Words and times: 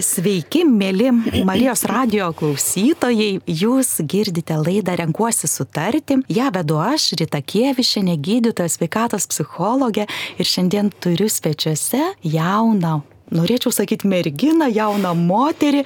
Sveiki, 0.00 0.62
mėly 0.64 1.10
Marijos 1.44 1.82
radio 1.88 2.30
klausytojai. 2.36 3.40
Jūs 3.44 3.98
girdite 4.08 4.56
laidą 4.56 4.94
Renkuosi 4.96 5.48
sutarti. 5.50 6.16
Ja 6.32 6.48
vedu 6.54 6.78
aš, 6.80 7.10
Rita 7.20 7.42
Kievišė, 7.44 8.02
gydytoja, 8.16 8.72
sveikatos 8.72 9.28
psichologė. 9.28 10.06
Ir 10.40 10.48
šiandien 10.48 10.88
turiu 11.04 11.28
svečiuose 11.28 12.14
jauną 12.24 13.00
norėčiau 13.30 13.70
sakyti 13.70 14.08
merginą, 14.10 14.66
jauną 14.74 15.12
moterį, 15.14 15.84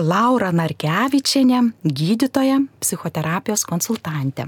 Laura 0.00 0.48
Narkevičianė, 0.56 1.60
gydytoja, 1.84 2.62
psichoterapijos 2.80 3.66
konsultantė. 3.68 4.46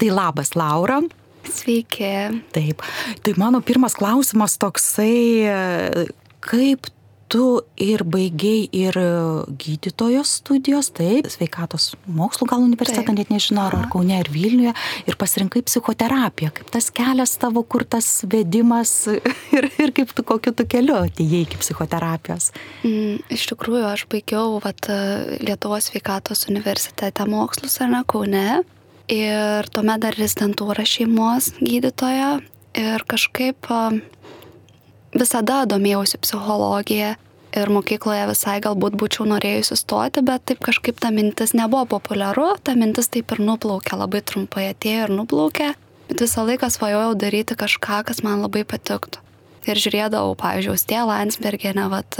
Tai 0.00 0.08
labas, 0.08 0.54
Laura. 0.56 1.02
Sveiki. 1.44 2.40
Taip. 2.56 2.80
Tai 3.20 3.36
mano 3.36 3.60
pirmas 3.60 3.98
klausimas 3.98 4.56
toksai, 4.62 5.44
kaip 6.46 6.88
tu 7.28 7.60
ir 7.80 8.04
baigiai 8.06 8.66
ir 8.74 8.96
gydytojos 9.60 10.36
studijos, 10.40 10.90
taip, 10.94 11.28
sveikatos 11.30 11.94
mokslų 12.06 12.48
gal 12.50 12.64
universitetą, 12.64 13.14
net 13.16 13.32
nežinau, 13.32 13.66
ar, 13.70 13.78
ar 13.80 13.88
Kaune, 13.92 14.14
ar 14.20 14.30
Vilniuje, 14.32 14.74
ir 15.08 15.18
pasirinkai 15.18 15.64
psichoterapiją. 15.66 16.52
Kaip 16.56 16.70
tas 16.76 16.90
kelias 16.94 17.34
tavo, 17.42 17.64
kur 17.66 17.86
tas 17.88 18.08
vedimas 18.30 18.94
ir, 19.56 19.70
ir 19.70 19.94
kaip 19.96 20.14
tu 20.16 20.26
kokiu 20.26 20.54
tu 20.56 20.66
keliu 20.70 20.98
atėjai 21.02 21.42
iki 21.46 21.60
psichoterapijos? 21.62 22.52
Mm, 22.86 23.20
iš 23.34 23.48
tikrųjų, 23.52 23.84
aš 23.90 24.06
baigiau 24.12 24.60
vat, 24.64 24.90
Lietuvos 25.42 25.90
sveikatos 25.90 26.46
universitete 26.50 27.26
mokslus, 27.28 27.80
ar 27.82 27.92
ne, 27.92 28.02
Kaune. 28.06 28.48
Ir 29.12 29.68
tuomet 29.70 30.02
dar 30.02 30.16
rezidentūra 30.18 30.82
šeimos 30.86 31.52
gydytoja. 31.60 32.40
Ir 32.76 33.04
kažkaip 33.08 33.70
visada 35.18 35.64
domėjausi 35.68 36.20
psichologija 36.22 37.14
ir 37.56 37.72
mokykloje 37.72 38.26
visai 38.30 38.56
galbūt 38.64 38.96
būčiau 39.00 39.26
norėjusi 39.30 39.78
stoti, 39.80 40.22
bet 40.26 40.44
taip 40.48 40.62
kažkaip 40.64 40.98
ta 41.00 41.10
mintis 41.14 41.54
nebuvo 41.56 41.86
populiaru, 41.96 42.54
ta 42.62 42.76
mintis 42.76 43.08
taip 43.12 43.32
ir 43.32 43.42
nuplaukė, 43.44 43.96
labai 43.96 44.22
trumpai 44.26 44.70
atėjo 44.72 45.06
ir 45.06 45.14
nuplaukė, 45.20 45.70
bet 46.10 46.24
visą 46.26 46.44
laiką 46.48 46.68
svajojau 46.72 47.14
daryti 47.18 47.56
kažką, 47.58 48.02
kas 48.10 48.22
man 48.26 48.44
labai 48.44 48.66
patiktų. 48.68 49.22
Ir 49.66 49.80
žiūrėdavau, 49.82 50.36
pavyzdžiui, 50.38 50.76
Stė 50.78 51.00
Landsbergienė, 51.08 51.88
vat, 51.90 52.14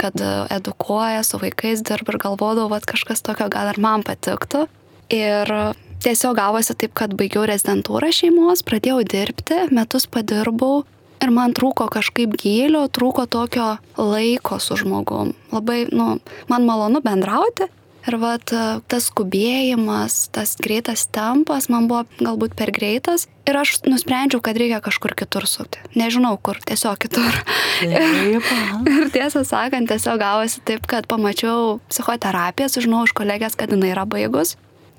kad 0.00 0.22
edukuoja, 0.54 1.20
su 1.26 1.36
vaikais 1.42 1.82
dirba 1.84 2.14
ir 2.14 2.20
galvodavau, 2.22 2.78
kad 2.78 2.94
kažkas 2.94 3.20
tokio 3.26 3.50
gal 3.52 3.74
ir 3.74 3.80
man 3.82 4.06
patiktų. 4.08 4.64
Ir 5.12 5.52
tiesiog 6.00 6.38
gavosi 6.38 6.72
taip, 6.80 6.94
kad 6.96 7.12
baigiau 7.18 7.44
rezidentūrą 7.48 8.08
šeimos, 8.14 8.64
pradėjau 8.64 9.02
dirbti, 9.04 9.66
metus 9.68 10.08
padirbau 10.08 10.86
Ir 11.18 11.32
man 11.34 11.54
trūko 11.56 11.88
kažkaip 11.90 12.36
gėlio, 12.38 12.84
trūko 12.94 13.26
tokio 13.30 13.76
laiko 13.98 14.60
su 14.62 14.78
žmogum. 14.78 15.34
Labai, 15.50 15.84
nu, 15.90 16.18
man 16.50 16.68
malonu 16.68 17.02
bendrauti. 17.04 17.66
Ir 18.08 18.14
vat, 18.22 18.52
tas 18.88 19.08
skubėjimas, 19.10 20.30
tas 20.32 20.54
greitas 20.62 21.02
tempas 21.12 21.66
man 21.68 21.90
buvo 21.90 22.06
galbūt 22.22 22.54
per 22.56 22.70
greitas. 22.72 23.26
Ir 23.44 23.58
aš 23.58 23.82
nusprendžiau, 23.84 24.40
kad 24.44 24.56
reikia 24.56 24.78
kažkur 24.84 25.12
kitur 25.18 25.44
sukti. 25.50 25.82
Nežinau 25.98 26.38
kur, 26.40 26.56
tiesiog 26.64 26.96
kitur. 27.02 27.36
Taip. 27.82 28.48
ir 28.94 29.12
tiesą 29.12 29.42
sakant, 29.44 29.90
tiesiog 29.90 30.22
gavosi 30.22 30.62
taip, 30.64 30.88
kad 30.88 31.10
pamačiau 31.10 31.82
psichoterapiją, 31.90 32.70
sužinojau 32.72 33.10
iš 33.10 33.16
kolegės, 33.18 33.58
kad 33.58 33.74
jinai 33.74 33.92
yra 33.92 34.06
baigus. 34.08 34.54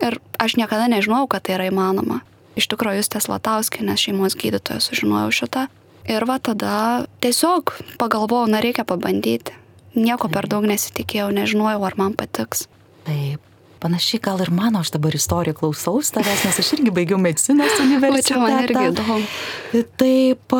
Ir 0.05 0.19
aš 0.37 0.59
niekada 0.59 0.85
nežinojau, 0.91 1.31
kad 1.31 1.47
tai 1.47 1.57
yra 1.57 1.71
įmanoma. 1.71 2.21
Iš 2.59 2.69
tikrųjų, 2.69 3.01
jūs 3.01 3.13
tes 3.15 3.31
Latauskinės 3.31 4.05
šeimos 4.05 4.37
gydytojas 4.37 4.91
sužinojau 4.91 5.33
šitą. 5.33 5.69
Ir 6.09 6.25
va 6.25 6.39
tada 6.41 7.05
tiesiog 7.21 7.75
pagalvojau, 8.01 8.49
na 8.49 8.63
reikia 8.63 8.85
pabandyti. 8.87 9.53
Nieko 9.99 10.29
per 10.31 10.47
daug 10.49 10.65
nesitikėjau, 10.69 11.29
nežinojau, 11.35 11.83
ar 11.85 11.97
man 11.99 12.15
patiks. 12.17 12.65
Taip. 13.07 13.45
Panašiai 13.79 14.19
gal 14.19 14.41
ir 14.43 14.49
mano, 14.51 14.81
aš 14.83 14.89
dabar 14.91 15.15
istoriją 15.15 15.55
klausaus 15.55 16.09
tavęs, 16.11 16.41
nes 16.43 16.57
aš 16.59 16.73
irgi 16.75 16.91
baigiau 16.91 17.19
medicinos 17.21 17.77
universitetą. 17.85 18.27
Čia 18.27 18.39
man 18.41 18.65
irgi 18.65 18.81
įdomu. 18.89 19.85
Taip, 20.01 20.55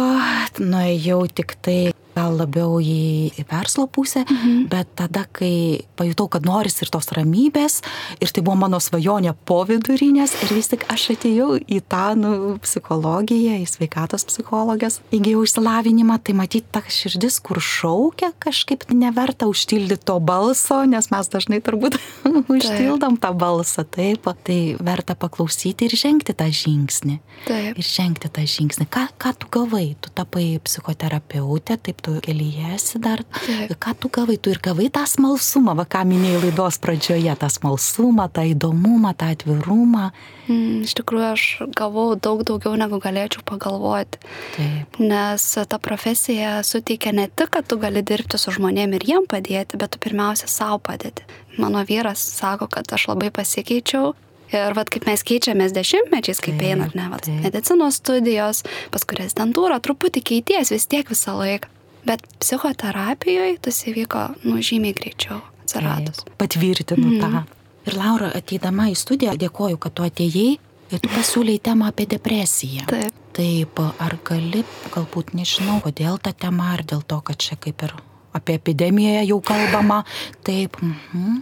nuėjau 0.64 1.20
tik 1.42 1.58
tai 1.66 1.80
gal 2.19 2.35
labiau 2.40 2.78
į 2.84 3.46
verslo 3.50 3.88
pusę, 3.88 4.25
mhm. 4.25 4.68
bet 4.72 4.91
tada, 5.00 5.25
kai 5.31 5.85
pajutau, 6.00 6.28
kad 6.31 6.47
noris 6.47 6.80
ir 6.84 6.91
tos 6.91 7.12
ramybės, 7.16 7.80
ir 8.19 8.34
tai 8.34 8.44
buvo 8.46 8.57
mano 8.59 8.80
svajonė 8.84 9.35
po 9.47 9.62
vidurinės, 9.69 10.35
ir 10.44 10.53
vis 10.57 10.72
tik 10.72 10.85
aš 10.91 11.09
atėjau 11.16 11.52
į 11.59 11.81
tą 11.90 12.06
nu, 12.19 12.31
psichologiją, 12.63 13.59
į 13.63 13.68
sveikatos 13.69 14.25
psichologės, 14.30 15.00
įgyjau 15.16 15.46
išsilavinimą, 15.47 16.19
tai 16.24 16.35
matyti 16.38 16.68
ta 16.74 16.84
širdis, 16.84 17.40
kur 17.44 17.62
šaukia, 17.63 18.31
kažkaip 18.41 18.88
neverta 18.94 19.50
užtildyti 19.50 20.07
to 20.09 20.18
balso, 20.24 20.81
nes 20.90 21.09
mes 21.13 21.31
dažnai 21.31 21.62
turbūt 21.63 22.00
užtildom 22.56 23.19
tą 23.22 23.34
balsą, 23.38 23.86
taip, 23.88 24.28
tai 24.46 24.59
verta 24.80 25.16
paklausyti 25.19 25.88
ir 25.88 25.97
žengti 26.00 26.36
tą 26.38 26.50
žingsnį. 26.53 27.19
Taip. 27.47 27.80
Ir 27.80 27.88
žengti 27.88 28.31
tą 28.34 28.44
žingsnį. 28.50 28.88
Ką, 28.91 29.07
ką 29.22 29.34
tu 29.40 29.50
gavai? 29.53 29.94
Tu 30.01 30.12
tapai 30.16 30.46
psichoterapeutė, 30.63 31.80
taip 31.80 32.01
tu 32.06 32.09
kelyje 32.25 32.74
esi 32.75 33.00
dar. 33.02 33.24
Taip. 33.38 33.74
Ką 33.81 33.94
tu 34.00 34.12
gavai? 34.14 34.38
Tu 34.42 34.53
ir 34.53 34.62
gavai 34.64 34.90
tą 34.94 35.06
smalsumą, 35.09 35.75
va 35.80 35.86
ką 35.90 36.03
minėjai 36.09 36.44
laidos 36.46 36.80
pradžioje, 36.84 37.34
tą 37.40 37.50
smalsumą, 37.53 38.28
tą 38.34 38.46
įdomumą, 38.52 39.14
tą 39.20 39.31
atvirumą. 39.36 40.09
Mm, 40.50 40.86
iš 40.88 40.96
tikrųjų, 41.00 41.25
aš 41.34 41.44
gavau 41.78 42.14
daug 42.16 42.46
daugiau 42.48 42.74
negu 42.80 43.02
galėčiau 43.03 43.44
pagalvoti. 43.48 44.22
Taip. 44.56 45.02
Nes 45.02 45.50
ta 45.69 45.81
profesija 45.81 46.59
suteikia 46.66 47.14
ne 47.16 47.28
tik, 47.30 47.52
kad 47.58 47.68
tu 47.69 47.80
gali 47.81 48.03
dirbti 48.06 48.40
su 48.42 48.56
žmonėmis 48.56 49.02
ir 49.02 49.09
jiem 49.14 49.30
padėti, 49.30 49.78
bet 49.80 49.94
tu 49.94 50.02
pirmiausia 50.02 50.50
savo 50.50 50.81
padėti. 50.81 51.28
Mano 51.59 51.84
vyras 51.86 52.24
sako, 52.40 52.69
kad 52.72 52.90
aš 52.96 53.09
labai 53.12 53.30
pasikeičiau 53.36 54.16
Ir 54.50 54.74
vad 54.74 54.90
kaip 54.90 55.06
mes 55.06 55.22
keičiamės 55.22 55.74
dešimtmečiais, 55.75 56.40
kaip 56.42 56.62
einat, 56.66 56.96
ne, 56.98 57.06
vat, 57.12 57.28
medicinos 57.44 58.00
studijos, 58.02 58.64
paskui 58.94 59.19
rezidentūra, 59.19 59.78
truputį 59.86 60.24
keities 60.25 60.74
vis 60.74 60.90
tiek 60.90 61.09
visą 61.12 61.38
laiką. 61.38 61.69
Bet 62.06 62.24
psichoterapijoje 62.40 63.58
tas 63.62 63.84
įvyko, 63.90 64.22
nu, 64.48 64.58
žymiai 64.64 64.94
greičiau 64.96 65.42
atsiradus. 65.64 66.24
Taip, 66.24 66.38
Patvirtinu 66.38 67.08
Mhm. 67.08 67.20
tą. 67.22 67.44
Ir 67.88 67.94
Laura, 67.98 68.32
ateidama 68.36 68.90
į 68.92 68.96
studiją, 68.96 69.34
dėkoju, 69.38 69.78
kad 69.80 69.94
tu 69.94 70.04
atėjai 70.04 70.58
ir 70.92 71.00
tu 71.00 71.10
pasiūlyi 71.10 71.60
temą 71.62 71.88
apie 71.88 72.06
depresiją. 72.06 72.86
Taip. 72.88 73.14
Taip, 73.34 73.80
ar 74.00 74.18
gali, 74.24 74.64
galbūt 74.92 75.34
nežinau, 75.34 75.82
kodėl 75.82 76.20
ta 76.22 76.32
tema, 76.34 76.74
ar 76.74 76.84
dėl 76.84 77.04
to, 77.06 77.22
kad 77.22 77.38
čia 77.38 77.56
kaip 77.56 77.84
ir 77.84 77.94
apie 78.34 78.56
epidemiją 78.60 79.26
jau 79.28 79.42
kalbama. 79.42 80.04
Taip. 80.44 80.78
Mhm. 80.81 81.42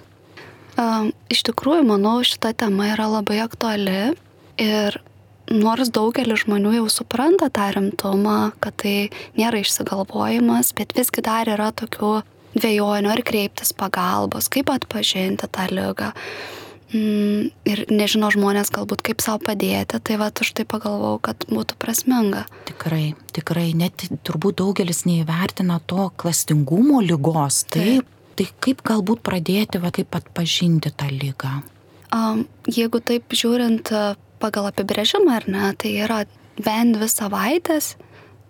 Um, 0.78 1.12
iš 1.30 1.42
tikrųjų, 1.44 1.86
manau, 1.88 2.22
šita 2.22 2.54
tema 2.56 2.94
yra 2.94 3.08
labai 3.10 3.40
aktuali 3.42 4.16
ir 4.62 5.02
nors 5.52 5.92
daugelis 5.94 6.44
žmonių 6.46 6.74
jau 6.80 6.88
supranta 6.92 7.50
tą 7.54 7.70
rimtumą, 7.76 8.54
kad 8.64 8.76
tai 8.84 9.10
nėra 9.40 9.62
išsigalvojimas, 9.64 10.74
bet 10.78 10.96
visgi 10.98 11.24
dar 11.26 11.50
yra 11.52 11.72
tokių 11.76 12.22
dviejonių, 12.58 13.12
ar 13.14 13.24
kreiptis 13.26 13.74
pagalbos, 13.78 14.50
kaip 14.52 14.72
atpažinti 14.74 15.50
tą 15.52 15.68
lygą. 15.72 16.14
Mm, 16.88 17.50
ir 17.68 17.82
nežino 17.92 18.30
žmonės 18.32 18.72
galbūt 18.72 19.02
kaip 19.04 19.20
savo 19.24 19.42
padėti, 19.44 20.00
tai 20.00 20.16
va 20.22 20.30
už 20.32 20.54
tai 20.56 20.64
pagalvojau, 20.64 21.20
kad 21.20 21.44
būtų 21.52 21.76
prasminga. 21.84 22.46
Tikrai, 22.70 23.12
tikrai, 23.36 23.74
net 23.76 24.08
turbūt 24.24 24.62
daugelis 24.64 25.04
neįvertina 25.04 25.82
to 25.84 26.08
klastingumo 26.16 27.02
lygos. 27.04 27.66
Taip. 27.76 28.08
Tai 28.38 28.46
kaip 28.62 28.84
galbūt 28.86 29.24
pradėti, 29.26 29.82
va, 29.82 29.90
kaip 29.92 30.14
atpažinti 30.14 30.92
tą 30.94 31.10
lygą? 31.10 31.56
Jeigu 32.70 33.02
taip 33.04 33.34
žiūrint 33.36 33.90
pagal 34.42 34.70
apibrėžimą 34.72 35.40
ar 35.40 35.48
ne, 35.52 35.72
tai 35.80 35.94
yra 36.04 36.24
bent 36.64 36.98
dvi 36.98 37.10
savaitės 37.12 37.96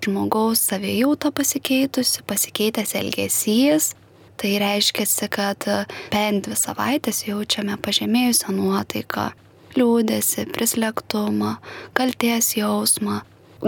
žmogaus 0.06 0.62
savijauta 0.70 1.32
pasikeitusi, 1.32 2.24
pasikeitęs 2.28 2.96
elgesys. 2.96 3.96
Tai 4.38 4.52
reiškia, 4.62 5.06
kad 5.34 5.66
bent 6.14 6.46
dvi 6.46 6.56
savaitės 6.56 7.24
jaučiame 7.26 7.74
pažemėjusią 7.82 8.54
nuotaiką, 8.54 9.32
liūdėsi, 9.74 10.46
prislėgtumą, 10.54 11.56
kalties 11.98 12.52
jausmą, 12.60 13.24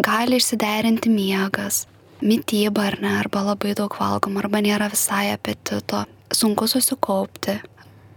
gali 0.06 0.38
išsiderinti 0.38 1.10
miegas, 1.10 1.88
mytyba 2.22 2.86
ar 2.92 3.00
ne, 3.02 3.16
arba 3.24 3.42
labai 3.50 3.74
daug 3.74 3.98
valgom, 3.98 4.38
arba 4.38 4.62
nėra 4.62 4.92
visai 4.94 5.32
apetito, 5.34 6.04
sunku 6.30 6.70
susikaupti, 6.70 7.58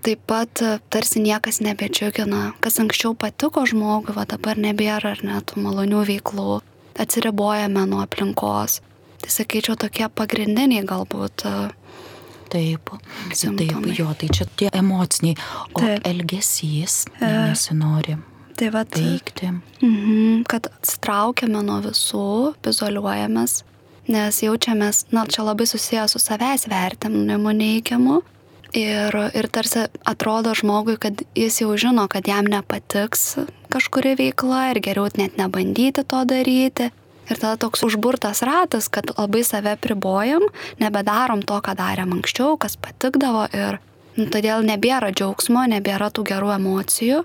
Taip 0.03 0.19
pat 0.27 0.63
e, 0.63 0.79
tarsi 0.91 1.21
niekas 1.23 1.61
nebedžiugina, 1.63 2.53
kas 2.61 2.81
anksčiau 2.83 3.15
patiko 3.15 3.63
žmogui, 3.71 4.15
va 4.17 4.25
dabar 4.27 4.59
nebėra 4.59 5.13
ar 5.15 5.21
net 5.23 5.55
malonių 5.55 6.01
veiklų, 6.09 6.57
atsiribojame 6.99 7.85
nuo 7.87 8.01
aplinkos. 8.03 8.81
Tai 9.23 9.31
sakyčiau, 9.31 9.77
tokie 9.79 10.09
pagrindiniai 10.11 10.83
galbūt. 10.89 11.47
e, 11.47 11.71
Taip, 12.53 12.91
taip, 12.91 13.33
Simptomai. 13.33 13.95
jo, 13.97 14.11
tai 14.21 14.29
čia 14.29 14.45
tie 14.61 14.69
emociniai, 14.77 15.39
o 15.73 15.81
Taip. 15.81 16.03
elgesys 16.05 17.07
E. 17.23 17.31
nesinori 17.49 18.19
Tai 18.59 18.69
va, 18.75 18.83
veikti. 18.85 19.49
mhm, 19.81 20.43
kad 20.51 20.67
atsitraukiame 20.69 21.63
nuo 21.65 21.79
visų, 21.81 22.53
izoliuojamės. 22.69 23.63
nes 24.09 24.43
jaučiamės, 24.43 25.05
na, 25.15 25.25
čia 25.27 25.43
labai 25.47 25.65
susijęs 25.65 26.11
su 26.13 26.19
savęs 26.19 26.67
vertinimu 26.69 27.53
neigiamu. 27.57 28.21
Ir, 28.73 29.13
ir 29.37 29.47
tarsi 29.53 29.85
atrodo 30.09 30.55
žmogui, 30.57 30.97
kad 30.97 31.21
jis 31.37 31.61
jau 31.61 31.75
žino, 31.77 32.07
kad 32.09 32.25
jam 32.29 32.49
nepatiks 32.49 33.37
kažkuri 33.73 34.15
veikla 34.17 34.71
ir 34.73 34.81
geriau 34.81 35.11
net 35.21 35.37
nebandyti 35.37 36.05
to 36.09 36.25
daryti. 36.25 36.89
Ir 37.29 37.39
tada 37.39 37.55
toks 37.61 37.85
užburtas 37.85 38.41
ratas, 38.43 38.89
kad 38.89 39.13
labai 39.13 39.45
save 39.45 39.77
pribojam, 39.77 40.49
nebedarom 40.81 41.45
to, 41.45 41.61
ką 41.61 41.77
darėm 41.79 42.17
anksčiau, 42.17 42.57
kas 42.57 42.81
patikdavo 42.81 43.45
ir 43.53 43.79
Nu, 44.13 44.27
todėl 44.29 44.61
nebėra 44.67 45.09
džiaugsmo, 45.15 45.63
nebėra 45.73 46.11
tų 46.13 46.27
gerų 46.29 46.51
emocijų, 46.59 47.23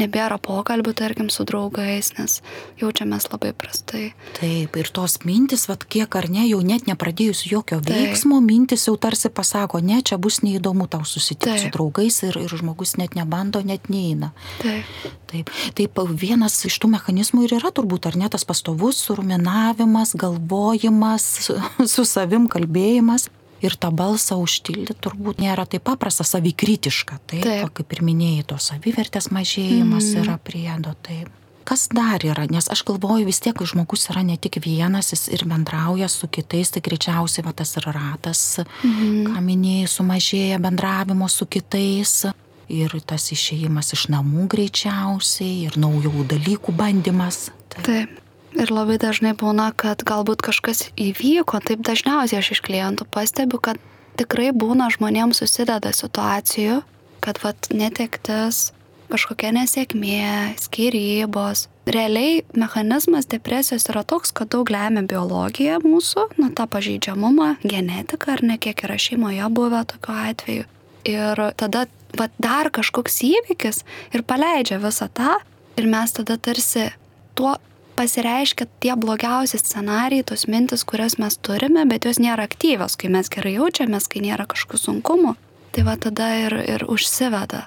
nebėra 0.00 0.40
pokalbių, 0.42 0.94
tarkim, 0.98 1.28
su 1.30 1.46
draugais, 1.46 2.10
nes 2.18 2.40
jaučiamės 2.80 3.28
labai 3.30 3.52
prastai. 3.54 4.08
Taip, 4.40 4.74
ir 4.80 4.90
tos 4.94 5.20
mintis, 5.22 5.68
vad 5.70 5.86
kiek 5.86 6.16
ar 6.18 6.26
ne, 6.32 6.42
jau 6.48 6.58
net 6.66 6.88
nepradėjus 6.90 7.44
jokio 7.46 7.78
Taip. 7.78 7.92
veiksmo, 7.92 8.40
mintis 8.42 8.88
jau 8.88 8.96
tarsi 8.98 9.30
pasako, 9.30 9.78
ne, 9.78 10.00
čia 10.02 10.18
bus 10.18 10.40
neįdomu 10.42 10.88
tau 10.90 11.06
susitikti 11.06 11.68
su 11.68 11.70
draugais 11.74 12.18
ir, 12.26 12.40
ir 12.42 12.56
žmogus 12.58 12.96
net 12.98 13.14
nebando, 13.14 13.62
net 13.62 13.86
neina. 13.92 14.32
Taip. 14.62 14.90
Taip. 15.30 15.54
Taip, 15.78 16.02
vienas 16.18 16.58
iš 16.66 16.80
tų 16.82 16.90
mechanizmų 16.96 17.46
ir 17.46 17.56
yra 17.60 17.70
turbūt, 17.74 18.10
ar 18.10 18.18
ne, 18.18 18.26
tas 18.30 18.46
pastovus 18.46 18.98
suruminavimas, 19.06 20.16
galvojimas, 20.18 21.30
su 21.94 22.08
savim 22.08 22.50
kalbėjimas 22.50 23.30
ir 23.64 23.76
tą 23.80 23.90
balsą 23.94 24.38
užtildyti 24.42 24.96
turbūt 25.04 25.40
nėra 25.42 25.66
taip 25.68 25.84
paprasta, 25.86 26.26
savikritiška. 26.26 27.20
Taip, 27.30 27.46
taip. 27.46 27.72
kaip 27.78 27.96
ir 27.96 28.04
minėjai, 28.06 28.44
to 28.52 28.58
savivertės 28.60 29.30
mažėjimas 29.34 30.12
mm. 30.12 30.20
yra 30.24 30.36
priedo. 30.42 30.94
Taip. 31.06 31.32
Kas 31.64 31.86
dar 31.88 32.20
yra, 32.20 32.44
nes 32.52 32.66
aš 32.68 32.82
galvoju 32.84 33.24
vis 33.24 33.40
tiek, 33.40 33.54
kai 33.56 33.64
žmogus 33.64 34.10
yra 34.12 34.20
ne 34.26 34.36
tik 34.36 34.58
vienas, 34.60 35.14
jis 35.14 35.30
ir 35.32 35.46
bendrauja 35.48 36.10
su 36.12 36.28
kitais, 36.28 36.74
tai 36.74 36.82
greičiausiai 36.84 37.46
va, 37.46 37.54
tas 37.56 37.72
yra 37.80 37.94
ratas, 37.96 38.42
mm. 38.84 39.30
ką 39.30 39.44
minėjai, 39.46 39.92
sumažėja 39.94 40.60
bendravimo 40.60 41.30
su 41.32 41.48
kitais. 41.48 42.26
Ir 42.72 42.92
tas 43.04 43.26
išėjimas 43.32 43.92
iš 43.92 44.06
namų 44.12 44.46
greičiausiai, 44.52 45.66
ir 45.68 45.80
naujų 45.80 46.24
dalykų 46.32 46.72
bandymas. 46.76 47.50
Taip. 47.72 47.88
taip. 47.88 48.23
Ir 48.54 48.70
labai 48.70 49.00
dažnai 49.02 49.32
būna, 49.34 49.72
kad 49.74 50.04
galbūt 50.06 50.44
kažkas 50.46 50.88
įvyko, 51.00 51.58
taip 51.64 51.82
dažniausiai 51.86 52.38
aš 52.38 52.52
iš 52.54 52.62
klientų 52.62 53.06
pastebiu, 53.10 53.58
kad 53.58 53.80
tikrai 54.18 54.52
būna 54.54 54.86
žmonėms 54.94 55.42
susideda 55.42 55.90
situacijų, 55.90 56.82
kad 57.24 57.40
vat 57.42 57.70
netektis, 57.74 58.70
kažkokia 59.10 59.50
nesėkmė, 59.56 60.54
skirybos. 60.62 61.66
Realiai 61.90 62.44
mechanizmas 62.56 63.26
depresijos 63.28 63.88
yra 63.92 64.04
toks, 64.06 64.32
kad 64.32 64.52
daug 64.54 64.70
lemia 64.72 65.02
biologija 65.04 65.80
mūsų, 65.84 66.30
nu 66.40 66.48
tą 66.56 66.68
pažeidžiamumą, 66.70 67.56
genetiką 67.66 68.38
ar 68.38 68.44
ne 68.46 68.56
kiek 68.62 68.86
yra 68.86 68.96
šeimoje 69.00 69.50
buvę 69.52 69.82
tokiu 69.90 70.16
atveju. 70.30 70.70
Ir 71.10 71.44
tada 71.60 71.84
vat, 72.16 72.32
dar 72.40 72.70
kažkoks 72.72 73.20
įvykis 73.26 73.82
ir 74.16 74.24
paleidžia 74.24 74.80
visą 74.80 75.10
tą 75.12 75.36
ir 75.76 75.90
mes 75.90 76.14
tada 76.16 76.38
tarsi 76.40 76.88
tuo 77.36 77.58
pasireiškia 77.96 78.66
tie 78.82 78.94
blogiausi 78.98 79.58
scenarijai, 79.60 80.26
tos 80.30 80.46
mintis, 80.50 80.84
kurias 80.88 81.18
mes 81.22 81.36
turime, 81.38 81.84
bet 81.90 82.08
jos 82.08 82.20
nėra 82.22 82.46
aktyvios, 82.48 82.98
kai 83.00 83.10
mes 83.12 83.30
gerai 83.32 83.56
jaučiamės, 83.56 84.08
kai 84.10 84.24
nėra 84.24 84.46
kažkokių 84.50 84.80
sunkumų. 84.80 85.34
Tai 85.74 85.86
va 85.86 85.96
tada 85.98 86.28
ir, 86.44 86.54
ir 86.76 86.84
užsiveda. 86.90 87.64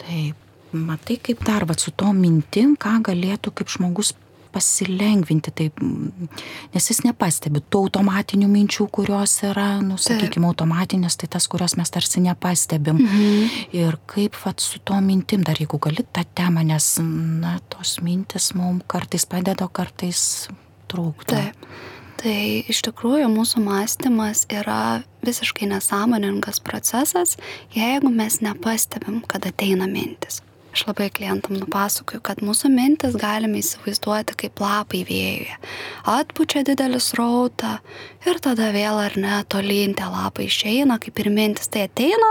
Taip, 0.00 0.38
matai 0.74 1.18
kaip 1.22 1.44
dar, 1.46 1.66
va 1.68 1.76
su 1.78 1.92
to 1.94 2.10
mintim, 2.16 2.74
ką 2.80 2.98
galėtų 3.10 3.52
kaip 3.60 3.70
žmogus 3.70 4.14
pasilengvinti, 4.52 5.52
taip, 5.56 5.80
nes 6.74 6.88
jis 6.90 7.02
nepastebi 7.06 7.62
tų 7.72 7.86
automatinių 7.86 8.48
minčių, 8.52 8.88
kurios 8.92 9.38
yra, 9.48 9.68
nu, 9.84 9.98
sakykime, 10.00 10.48
automatinės, 10.50 11.18
tai 11.20 11.30
tas, 11.32 11.48
kurios 11.52 11.76
mes 11.80 11.92
tarsi 11.92 12.22
nepastebim. 12.24 13.00
Mhm. 13.00 13.56
Ir 13.78 13.98
kaip 14.10 14.36
vat, 14.44 14.62
su 14.62 14.82
to 14.84 14.98
mintim, 15.04 15.44
dar 15.46 15.60
jeigu 15.60 15.80
gali 15.82 16.04
tą 16.04 16.26
temą, 16.36 16.64
nes, 16.68 16.94
na, 17.02 17.58
tos 17.72 17.98
mintis 18.04 18.52
mums 18.58 18.86
kartais 18.90 19.26
padeda, 19.28 19.68
kartais 19.72 20.22
trūksta. 20.92 21.38
Taip. 21.38 21.68
Tai 22.22 22.38
iš 22.70 22.84
tikrųjų 22.86 23.26
mūsų 23.32 23.64
mąstymas 23.64 24.44
yra 24.52 25.02
visiškai 25.26 25.66
nesąmoningas 25.72 26.60
procesas, 26.62 27.34
jeigu 27.74 28.12
mes 28.14 28.38
nepastebim, 28.44 29.24
kad 29.26 29.48
ateina 29.48 29.88
mintis. 29.90 30.38
Aš 30.72 30.86
labai 30.88 31.10
klientam 31.12 31.58
nupasakoju, 31.60 32.22
kad 32.24 32.40
mūsų 32.40 32.70
mintis 32.72 33.16
galime 33.20 33.60
įsivaizduoti 33.60 34.36
kaip 34.40 34.60
lapai 34.62 35.02
vėjuje. 35.04 35.58
Atpučia 36.08 36.62
didelį 36.64 37.00
srautą 37.04 37.74
ir 38.24 38.40
tada 38.40 38.70
vėl 38.72 39.00
ar 39.02 39.18
ne 39.20 39.42
tolyn 39.52 39.92
tie 39.98 40.08
lapai 40.08 40.46
išeina, 40.48 40.96
kaip 41.02 41.20
ir 41.20 41.28
mintis 41.34 41.68
tai 41.68 41.84
ateina, 41.90 42.30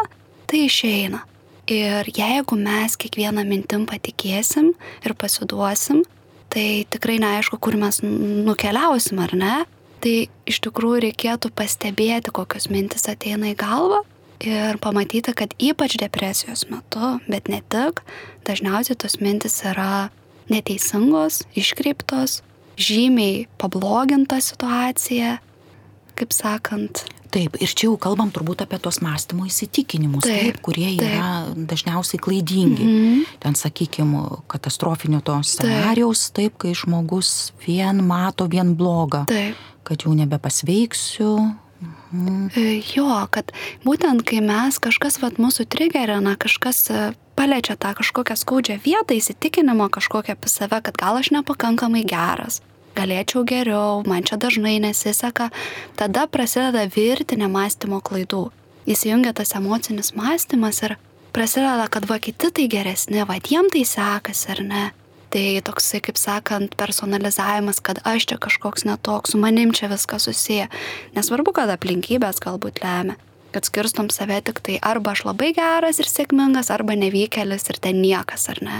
tai 0.50 0.66
išeina. 0.66 1.22
Ir 1.70 2.10
jeigu 2.10 2.58
mes 2.58 2.98
kiekvieną 2.98 3.46
mintim 3.46 3.86
patikėsim 3.88 4.72
ir 5.06 5.14
pasiduosim, 5.14 6.02
tai 6.50 6.88
tikrai 6.90 7.20
neaišku, 7.22 7.62
kur 7.62 7.78
mes 7.78 8.02
nukeliausim 8.02 9.22
ar 9.22 9.36
ne. 9.38 9.58
Tai 10.02 10.16
iš 10.50 10.58
tikrųjų 10.66 11.04
reikėtų 11.06 11.52
pastebėti, 11.54 12.34
kokios 12.34 12.72
mintis 12.74 13.06
ateina 13.06 13.54
į 13.54 13.60
galvą 13.62 14.02
ir 14.46 14.78
pamatyti, 14.82 15.34
kad 15.38 15.54
ypač 15.60 15.98
depresijos 16.02 16.66
metu, 16.70 17.18
bet 17.28 17.48
ne 17.52 17.62
tik, 17.72 18.02
dažniausiai 18.48 18.98
tos 19.00 19.20
mintis 19.22 19.62
yra 19.68 20.10
neteisingos, 20.52 21.44
iškreiptos, 21.58 22.42
žymiai 22.82 23.48
pabloginta 23.62 24.42
situacija, 24.44 25.38
kaip 26.20 26.36
sakant. 26.36 27.06
Taip, 27.32 27.56
ir 27.64 27.72
čia 27.72 27.88
jau 27.88 27.96
kalbam 28.02 28.28
turbūt 28.34 28.66
apie 28.66 28.76
tos 28.84 29.00
mąstymo 29.00 29.46
įsitikinimus, 29.48 30.26
taip, 30.26 30.42
taip, 30.50 30.58
kurie 30.66 30.90
taip. 30.98 31.06
yra 31.08 31.66
dažniausiai 31.72 32.20
klaidingi. 32.20 32.84
Mm 32.84 32.98
-hmm. 32.98 33.38
Ten, 33.40 33.56
sakykime, 33.56 34.24
katastrofinio 34.52 35.22
to 35.22 35.40
scenarijaus, 35.44 36.32
taip. 36.32 36.52
taip, 36.52 36.58
kai 36.58 36.74
žmogus 36.76 37.54
vien 37.68 38.04
mato 38.04 38.48
vien 38.52 38.76
blogą, 38.76 39.26
taip. 39.26 39.56
kad 39.84 40.04
jau 40.04 40.14
nebepasveiksiu, 40.14 41.56
Mhm. 41.82 42.50
Jo, 42.94 43.26
kad 43.34 43.52
būtent 43.86 44.22
kai 44.28 44.42
mes 44.46 44.78
kažkas 44.78 45.18
vat 45.22 45.40
mūsų 45.42 45.66
trigerina, 45.66 46.36
kažkas 46.38 46.84
e, 46.94 47.00
paliečia 47.36 47.74
tą 47.74 47.96
kažkokią 47.98 48.38
skaudžią 48.38 48.78
vietą, 48.86 49.18
įsitikinimo 49.18 49.90
kažkokią 49.90 50.38
apie 50.38 50.50
save, 50.52 50.82
kad 50.86 50.98
gal 51.02 51.18
aš 51.18 51.32
nepakankamai 51.34 52.04
geras, 52.06 52.62
galėčiau 52.94 53.42
geriau, 53.50 54.04
man 54.06 54.22
čia 54.28 54.38
dažnai 54.38 54.78
nesiseka, 54.84 55.50
tada 55.98 56.28
prasideda 56.30 56.86
virtinė 56.86 57.50
mąstymo 57.50 58.02
klaidų. 58.06 58.52
Įsijungia 58.86 59.34
tas 59.34 59.56
emocinis 59.58 60.14
mąstymas 60.14 60.84
ir 60.86 60.98
prasideda, 61.34 61.88
kad 61.90 62.06
va 62.06 62.20
kiti 62.22 62.52
tai 62.54 62.68
geresni, 62.70 63.26
va 63.26 63.42
jiem 63.42 63.74
tai 63.74 63.86
sekasi 63.90 64.54
ar 64.54 64.66
ne. 64.66 64.86
Tai 65.32 65.44
toksai, 65.64 66.02
kaip 66.04 66.18
sakant, 66.20 66.74
personalizavimas, 66.76 67.80
kad 67.80 68.02
aš 68.04 68.28
čia 68.28 68.38
kažkoks 68.42 68.84
netoks, 68.84 69.32
su 69.32 69.40
manim 69.40 69.72
čia 69.72 69.88
viskas 69.88 70.28
susiję. 70.28 70.68
Nesvarbu, 71.16 71.54
kad 71.56 71.72
aplinkybės 71.72 72.44
galbūt 72.44 72.84
lemia 72.84 73.16
kad 73.52 73.68
skirstom 73.68 74.10
save 74.10 74.42
tik 74.48 74.62
tai 74.64 74.78
arba 74.82 75.12
aš 75.12 75.26
labai 75.28 75.52
geras 75.56 76.00
ir 76.00 76.08
sėkmingas, 76.08 76.72
arba 76.72 76.96
nevykėlis 76.96 77.68
ir 77.68 77.80
ten 77.84 78.00
niekas, 78.00 78.48
ar 78.52 78.62
ne. 78.64 78.78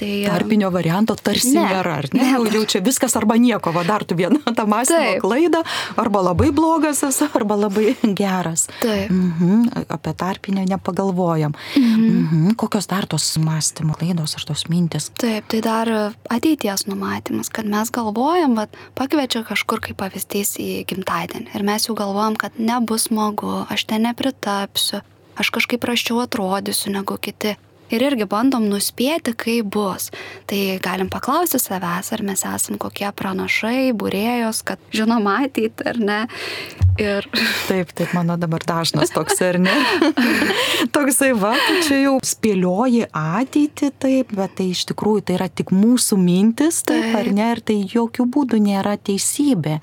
Tai, 0.00 0.24
Tarpinio 0.24 0.70
varianto 0.72 1.12
tarsi 1.12 1.52
ne, 1.52 1.60
nėra, 1.68 1.98
ar 2.00 2.06
ne? 2.14 2.22
ne 2.22 2.28
jau, 2.32 2.44
jau 2.54 2.62
čia 2.72 2.80
viskas 2.84 3.12
arba 3.18 3.36
nieko, 3.36 3.72
va 3.74 3.82
dar 3.84 4.06
tu 4.08 4.16
vieną 4.16 4.54
tą 4.56 4.64
mąstymo 4.70 5.18
klaidą, 5.20 5.60
arba 6.00 6.22
labai 6.30 6.48
blogas 6.56 7.02
esi, 7.04 7.28
arba 7.38 7.58
labai 7.60 7.92
geras. 8.16 8.64
Taip. 8.80 9.12
Mhm, 9.12 9.84
apie 9.92 10.14
tarpinę 10.24 10.64
nepagalvojam. 10.72 11.52
Mhm. 11.76 12.08
Mhm, 12.22 12.56
kokios 12.56 12.88
dar 12.88 13.04
tos 13.04 13.28
mąstymo 13.36 13.98
klaidos 14.00 14.38
ar 14.40 14.48
tos 14.48 14.64
mintis? 14.72 15.10
Taip, 15.20 15.44
tai 15.52 15.60
dar 15.68 15.92
ateities 16.32 16.88
numatymas, 16.88 17.52
kad 17.52 17.68
mes 17.68 17.92
galvojam, 17.92 18.56
va 18.56 18.70
pakviečia 18.96 19.44
kažkur 19.44 19.84
kaip 19.84 20.00
pavyzdys 20.00 20.56
į 20.64 20.70
gimtadienį 20.88 21.52
ir 21.52 21.66
mes 21.66 21.90
jau 21.90 21.98
galvojam, 21.98 22.40
kad 22.40 22.56
nebus 22.56 23.10
smagu, 23.10 23.66
aš 23.68 23.84
ten 23.90 24.08
nepritapsiu, 24.08 25.04
aš 25.36 25.52
kažkaip 25.52 25.82
praščiau 25.84 26.22
atrodysiu 26.24 26.94
negu 26.96 27.20
kiti 27.20 27.58
ir 27.94 28.04
irgi 28.06 28.26
bandom 28.30 28.68
nuspėti, 28.70 29.34
kaip 29.38 29.70
bus. 29.74 30.10
Tai 30.50 30.60
galim 30.82 31.10
paklausti 31.12 31.60
savęs, 31.62 32.12
ar 32.14 32.24
mes 32.26 32.44
esam 32.46 32.78
kokie 32.80 33.10
pranašai, 33.16 33.90
būrėjos, 33.96 34.62
kad 34.66 34.82
žinom 34.94 35.28
ateitį 35.30 35.90
ar 35.92 36.00
ne. 36.10 36.20
Ir... 37.00 37.26
Taip, 37.70 37.92
taip, 37.96 38.12
mano 38.16 38.36
dabar 38.40 38.64
dažnas 38.66 39.12
toks, 39.14 39.38
ar 39.46 39.56
ne? 39.62 39.72
Toksai, 40.94 41.30
va, 41.38 41.54
čia 41.86 42.00
jau 42.02 42.14
spėlioji 42.26 43.06
ateitį, 43.16 43.90
taip, 44.02 44.32
bet 44.36 44.56
tai 44.58 44.70
iš 44.74 44.84
tikrųjų 44.90 45.24
tai 45.28 45.36
yra 45.38 45.48
tik 45.48 45.70
mūsų 45.74 46.18
mintis, 46.20 46.82
taip, 46.84 47.04
taip. 47.06 47.18
ar 47.22 47.30
ne, 47.36 47.50
ir 47.54 47.62
tai 47.64 47.78
jokių 47.94 48.26
būdų 48.34 48.62
nėra 48.66 48.96
teisybė 48.98 49.78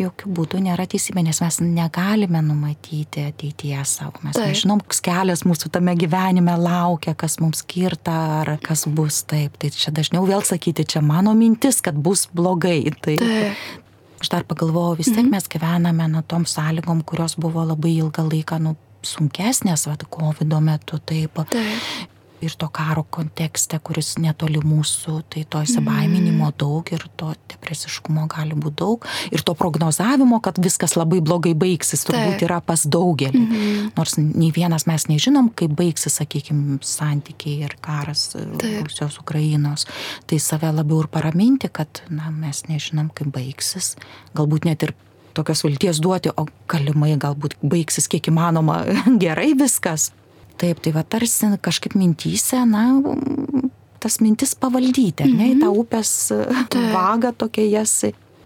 jokių 0.00 0.30
būdų 0.36 0.60
nėra 0.64 0.86
teisybė, 0.90 1.24
nes 1.26 1.40
mes 1.42 1.58
negalime 1.60 2.40
numatyti 2.44 3.26
ateityje 3.28 3.82
savo. 3.88 4.20
Mes 4.24 4.36
taip. 4.36 4.48
nežinom, 4.48 4.80
koks 4.84 5.02
kelias 5.04 5.44
mūsų 5.48 5.72
tame 5.74 5.92
gyvenime 5.98 6.56
laukia, 6.60 7.14
kas 7.18 7.38
mums 7.42 7.64
skirta 7.64 8.16
ar 8.40 8.54
kas 8.64 8.86
bus 8.88 9.22
taip. 9.28 9.58
Tai 9.60 9.72
čia 9.74 9.92
dažniau 9.94 10.24
vėl 10.28 10.44
sakyti, 10.46 10.88
čia 10.88 11.04
mano 11.04 11.34
mintis, 11.36 11.82
kad 11.84 11.98
bus 12.00 12.26
blogai. 12.32 12.82
Tai, 13.00 13.18
taip. 13.20 13.89
Aš 14.20 14.30
dar 14.32 14.46
pagalvojau, 14.48 14.98
vis 15.00 15.10
tiek 15.12 15.26
mes 15.30 15.48
gyvename 15.50 16.06
na 16.12 16.22
tom 16.22 16.46
sąlygom, 16.48 17.02
kurios 17.08 17.36
buvo 17.40 17.64
labai 17.64 17.96
ilgą 17.98 18.26
laiką, 18.28 18.60
nu, 18.62 18.76
sunkesnės, 19.06 19.86
va, 19.88 19.96
COVID 20.18 20.56
metu, 20.60 21.00
taip. 21.00 21.44
Taip 21.50 22.19
ir 22.44 22.54
to 22.58 22.68
karo 22.72 23.04
kontekste, 23.10 23.78
kuris 23.84 24.14
netoli 24.20 24.60
mūsų, 24.64 25.16
tai 25.32 25.44
to 25.50 25.62
įsibaiminimo 25.64 26.48
mm. 26.48 26.56
daug 26.60 26.92
ir 26.94 27.04
to 27.20 27.32
depresiškumo 27.52 28.26
gali 28.30 28.56
būti 28.58 28.78
daug. 28.80 29.06
Ir 29.34 29.44
to 29.46 29.54
prognozavimo, 29.58 30.40
kad 30.44 30.60
viskas 30.62 30.96
labai 30.98 31.20
blogai 31.24 31.52
baigsis, 31.58 32.04
turbūt 32.08 32.44
yra 32.46 32.60
pas 32.64 32.84
daugelį. 32.86 33.42
Mm. 33.42 33.90
Nors 33.98 34.16
nei 34.20 34.50
vienas 34.56 34.86
mes 34.90 35.06
nežinom, 35.10 35.52
kaip 35.56 35.74
baigsis, 35.78 36.20
sakykime, 36.20 36.80
santykiai 36.86 37.68
ir 37.68 37.76
karas 37.84 38.30
e, 38.34 38.46
Taip. 38.60 38.88
Rusijos, 38.88 39.20
Ukrainos. 39.22 39.86
Tai 40.30 40.40
save 40.42 40.72
labiau 40.74 41.04
ir 41.04 41.10
paraminti, 41.12 41.70
kad 41.72 42.02
na, 42.08 42.32
mes 42.34 42.64
nežinom, 42.70 43.12
kaip 43.16 43.32
baigsis. 43.34 43.94
Galbūt 44.38 44.68
net 44.68 44.88
ir 44.88 44.96
tokios 45.34 45.64
vilties 45.64 46.00
duoti, 46.02 46.32
o 46.36 46.46
galimai 46.70 47.14
galbūt 47.20 47.58
baigsis 47.62 48.08
kiek 48.10 48.32
įmanoma 48.32 48.82
gerai 49.22 49.52
viskas. 49.58 50.10
Taip, 50.60 50.80
tai 50.84 50.92
va 50.92 51.04
tarsi 51.08 51.48
kažkaip 51.62 51.96
mintysė, 51.96 52.62
na, 52.68 52.84
tas 54.00 54.18
mintis 54.20 54.52
pavaldyti, 54.58 55.24
ar 55.24 55.32
ne, 55.32 55.52
į 55.54 55.58
tą 55.62 55.70
mhm. 55.70 55.80
upės 55.82 56.12
Taip. 56.72 56.90
vagą 56.94 57.32
tokia 57.36 57.66
jas 57.68 57.94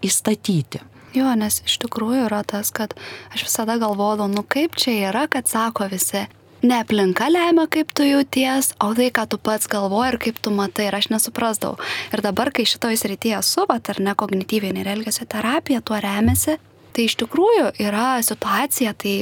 įstatyti. 0.04 0.82
Jo, 1.14 1.30
nes 1.38 1.60
iš 1.62 1.76
tikrųjų 1.84 2.24
yra 2.26 2.42
tas, 2.46 2.72
kad 2.74 2.96
aš 3.34 3.46
visada 3.46 3.76
galvodavau, 3.78 4.26
nu 4.30 4.42
kaip 4.42 4.74
čia 4.78 4.96
yra, 5.10 5.28
kad 5.30 5.46
sako 5.46 5.86
visi, 5.92 6.24
ne 6.66 6.80
aplinka 6.82 7.28
lemia, 7.30 7.68
kaip 7.70 7.92
tu 7.94 8.06
jauties, 8.06 8.72
o 8.82 8.90
tai, 8.98 9.10
ką 9.14 9.26
tu 9.30 9.38
pats 9.38 9.70
galvoji 9.70 10.14
ir 10.14 10.18
kaip 10.26 10.40
tu 10.42 10.50
matai, 10.54 10.88
ir 10.88 10.98
aš 10.98 11.10
nesuprasdavau. 11.12 11.78
Ir 12.10 12.22
dabar, 12.24 12.50
kai 12.54 12.66
šitoje 12.66 12.98
srityje 12.98 13.42
suvat, 13.46 13.92
ar 13.92 14.02
ne 14.02 14.16
kognityvinė 14.18 14.82
ir 14.82 14.90
elgesio 14.96 15.28
terapija 15.30 15.84
tuo 15.86 16.00
remiasi, 16.02 16.58
tai 16.94 17.06
iš 17.06 17.18
tikrųjų 17.22 17.74
yra 17.84 18.18
situacija, 18.26 18.94
tai 18.98 19.14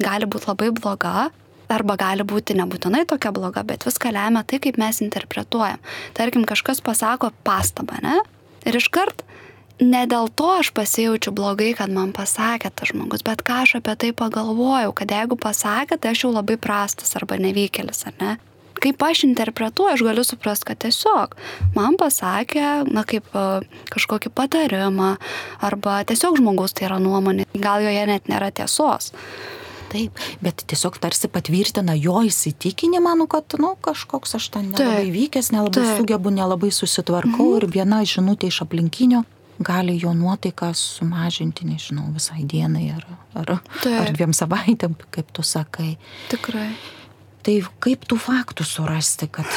gali 0.00 0.28
būti 0.28 0.50
labai 0.50 0.70
bloga, 0.76 1.30
arba 1.74 1.96
gali 2.00 2.26
būti 2.26 2.56
nebūtinai 2.58 3.06
tokia 3.08 3.32
bloga, 3.34 3.64
bet 3.66 3.86
viską 3.88 4.12
lemia 4.14 4.44
tai, 4.44 4.60
kaip 4.62 4.78
mes 4.80 5.00
interpretuojam. 5.04 5.80
Tarkim, 6.18 6.46
kažkas 6.48 6.82
pasako 6.84 7.32
pastabą, 7.46 8.00
ne? 8.04 8.20
Ir 8.68 8.76
iškart 8.76 9.24
ne 9.80 10.04
dėl 10.08 10.28
to 10.36 10.50
aš 10.58 10.70
pasijaučiu 10.76 11.32
blogai, 11.36 11.72
kad 11.76 11.92
man 11.92 12.12
pasakė 12.16 12.70
tas 12.74 12.92
žmogus, 12.92 13.24
bet 13.26 13.42
ką 13.46 13.62
aš 13.64 13.78
apie 13.80 13.96
tai 13.96 14.12
pagalvojau, 14.16 14.92
kad 14.96 15.12
jeigu 15.12 15.38
pasakė, 15.40 15.96
tai 15.96 16.12
aš 16.14 16.26
jau 16.26 16.32
labai 16.34 16.58
prastas 16.60 17.16
arba 17.16 17.40
nevykėlis, 17.40 18.04
ar 18.10 18.16
ne? 18.20 18.36
Kaip 18.80 19.02
aš 19.04 19.26
interpretuoju, 19.26 19.92
aš 19.92 20.02
galiu 20.06 20.22
suprasti, 20.24 20.70
kad 20.70 20.80
tiesiog 20.80 21.34
man 21.74 21.98
pasakė, 22.00 22.86
na 22.88 23.04
kaip 23.04 23.28
kažkokį 23.92 24.32
patarimą, 24.32 25.14
arba 25.60 26.00
tiesiog 26.08 26.38
žmogus 26.40 26.76
tai 26.76 26.88
yra 26.88 27.00
nuomonė, 27.02 27.44
gal 27.60 27.84
joje 27.84 28.06
net 28.08 28.30
nėra 28.32 28.48
tiesos. 28.56 29.12
Taip, 29.90 30.20
bet 30.44 30.64
tiesiog 30.70 31.00
tarsi 31.02 31.30
patvirtina 31.32 31.96
jo 31.98 32.20
įsitikinimą, 32.28 33.16
nu, 33.18 33.26
kad, 33.30 33.58
nu, 33.58 33.74
kažkoks 33.82 34.36
aš 34.38 34.50
ten 34.54 34.70
nelabai 34.70 35.04
Taip. 35.04 35.12
vykęs, 35.16 35.50
nelabai 35.56 35.82
Taip. 35.82 35.98
sugebu, 35.98 36.32
nelabai 36.34 36.70
susitvarkau 36.74 37.50
mhm. 37.50 37.58
ir 37.58 37.68
viena 37.78 38.00
žinutė 38.06 38.52
iš 38.52 38.62
aplinkinio 38.66 39.24
gali 39.60 39.98
jo 40.00 40.14
nuotaiką 40.16 40.70
sumažinti, 40.74 41.66
nežinau, 41.68 42.06
visai 42.14 42.46
dienai 42.48 42.86
ar, 42.94 43.04
ar, 43.36 43.58
Taip. 43.82 43.98
ar 43.98 44.14
dviem 44.16 44.32
savaitėm, 44.36 44.96
kaip 45.12 45.34
tu 45.36 45.44
sakai. 45.44 45.98
Tikrai. 46.32 46.70
Tai 47.40 47.54
kaip 47.80 48.04
tų 48.04 48.18
faktų 48.20 48.66
surasti, 48.68 49.28
kad 49.32 49.48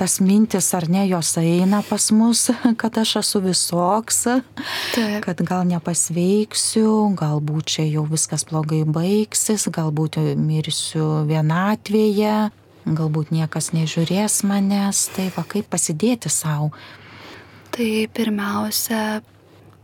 tas 0.00 0.16
mintis 0.24 0.72
ar 0.74 0.88
ne 0.90 1.04
jos 1.06 1.36
eina 1.38 1.82
pas 1.86 2.08
mus, 2.16 2.48
kad 2.80 2.98
aš 2.98 3.20
esu 3.20 3.42
visoks, 3.44 4.24
Taip. 4.94 5.20
kad 5.26 5.42
gal 5.46 5.66
nepasveiksiu, 5.70 6.90
galbūt 7.18 7.76
čia 7.76 7.86
jau 7.86 8.06
viskas 8.10 8.46
blogai 8.50 8.82
baigsis, 8.82 9.68
galbūt 9.70 10.18
mirsiu 10.40 11.22
vienatvėje, 11.30 12.50
galbūt 12.88 13.30
niekas 13.36 13.70
nežiūrės 13.76 14.42
manęs, 14.48 15.06
tai 15.14 15.30
va 15.36 15.46
kaip 15.46 15.70
pasidėti 15.70 16.32
savo. 16.32 16.72
Tai 17.70 17.90
pirmiausia, 18.10 19.20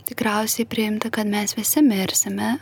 tikriausiai 0.09 0.67
priimti, 0.67 1.11
kad 1.13 1.29
mes 1.31 1.55
visi 1.55 1.79
mirsime 1.85 2.57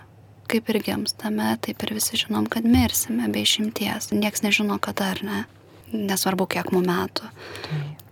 kaip 0.49 0.69
ir 0.71 0.79
gimstame, 0.85 1.53
taip 1.63 1.83
ir 1.85 1.93
visi 1.97 2.19
žinom, 2.19 2.47
kad 2.51 2.65
mirsime 2.67 3.27
be 3.33 3.43
išimties. 3.45 4.11
Niekas 4.13 4.45
nežino, 4.45 4.77
kada 4.81 5.11
ar 5.15 5.21
ne. 5.25 5.41
Nesvarbu, 5.95 6.47
kiek 6.49 6.71
mūsų 6.73 6.87
metų. 6.87 7.29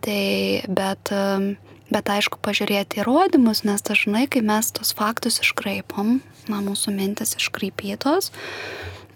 Tai, 0.04 0.24
bet, 0.68 1.12
um, 1.16 1.48
bet 1.92 2.12
aišku, 2.12 2.40
pažiūrėti 2.44 3.02
įrodymus, 3.02 3.64
nes 3.68 3.84
dažnai, 3.84 4.26
kai 4.32 4.44
mes 4.46 4.70
tos 4.76 4.94
faktus 4.96 5.42
iškraipom, 5.44 6.20
na, 6.52 6.60
mūsų 6.64 6.94
mintis 6.96 7.36
iškraipytos, 7.40 8.32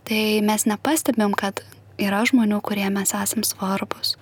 tai 0.07 0.39
mes 0.45 0.67
nepastebėm, 0.69 1.35
kad 1.37 1.61
yra 2.01 2.23
žmonių, 2.27 2.61
kurie 2.65 2.87
mes 2.93 3.13
esam 3.17 3.45
svarbus. 3.47 4.15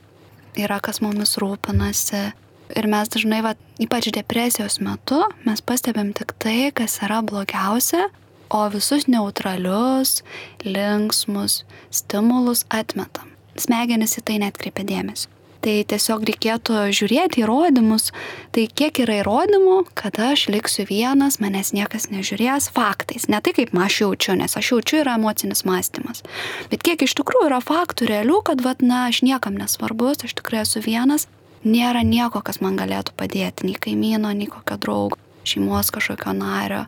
Yra 0.56 0.80
kas 0.84 1.02
mumis 1.04 1.38
rūpinasi. 1.42 2.28
Ir 2.76 2.88
mes 2.90 3.10
dažnai, 3.14 3.42
va, 3.46 3.54
ypač 3.82 4.10
depresijos 4.16 4.80
metu, 4.82 5.22
mes 5.46 5.62
pastebėm 5.62 6.14
tik 6.18 6.34
tai, 6.42 6.72
kas 6.76 6.98
yra 7.06 7.22
blogiausia 7.26 8.08
o 8.50 8.66
visus 8.74 9.08
neutralius, 9.08 10.22
linksmus 10.66 11.64
stimulus 11.94 12.66
atmetam. 12.70 13.32
Smegenys 13.56 14.18
į 14.20 14.26
tai 14.28 14.42
netkreipia 14.44 14.84
dėmesio. 14.88 15.32
Tai 15.66 15.80
tiesiog 15.90 16.22
reikėtų 16.30 16.82
žiūrėti 16.94 17.42
įrodymus, 17.42 18.12
tai 18.54 18.68
kiek 18.70 19.00
yra 19.02 19.16
įrodymų, 19.24 19.80
kad 19.98 20.20
aš 20.22 20.44
liksiu 20.54 20.86
vienas, 20.86 21.40
manęs 21.42 21.72
niekas 21.74 22.06
nežiūrės 22.12 22.68
faktais. 22.76 23.26
Ne 23.34 23.40
tai 23.42 23.56
kaip 23.58 23.74
aš 23.74 23.98
jaučiu, 24.04 24.36
nes 24.38 24.54
aš 24.60 24.76
jaučiu 24.76 25.02
yra 25.02 25.18
emocinis 25.18 25.66
mąstymas. 25.66 26.22
Bet 26.70 26.86
kiek 26.86 27.08
iš 27.08 27.18
tikrųjų 27.18 27.50
yra 27.50 27.64
faktų 27.66 28.12
realių, 28.14 28.44
kad, 28.46 28.62
vad, 28.62 28.86
na, 28.86 29.08
aš 29.10 29.24
niekam 29.26 29.58
nesvarbus, 29.58 30.22
aš 30.28 30.38
tikrai 30.38 30.62
esu 30.68 30.86
vienas, 30.86 31.26
nėra 31.66 32.06
nieko, 32.06 32.46
kas 32.46 32.62
man 32.62 32.78
galėtų 32.78 33.18
padėti, 33.18 33.66
nei 33.66 33.82
kaimyno, 33.82 34.38
nei 34.38 34.52
kokio 34.52 34.78
draugo 34.78 35.25
šeimos 35.48 35.92
kažkokio 35.96 36.34
nario, 36.38 36.86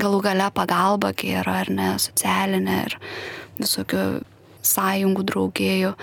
galų 0.00 0.22
gale 0.26 0.48
pagalba, 0.54 1.12
kai 1.16 1.36
yra 1.40 1.60
ar 1.64 1.70
ne 1.72 1.92
socialinė 2.02 2.80
ir 2.88 2.98
visokių 3.60 4.04
sąjungų 4.66 5.26
draugėjų. 5.30 5.94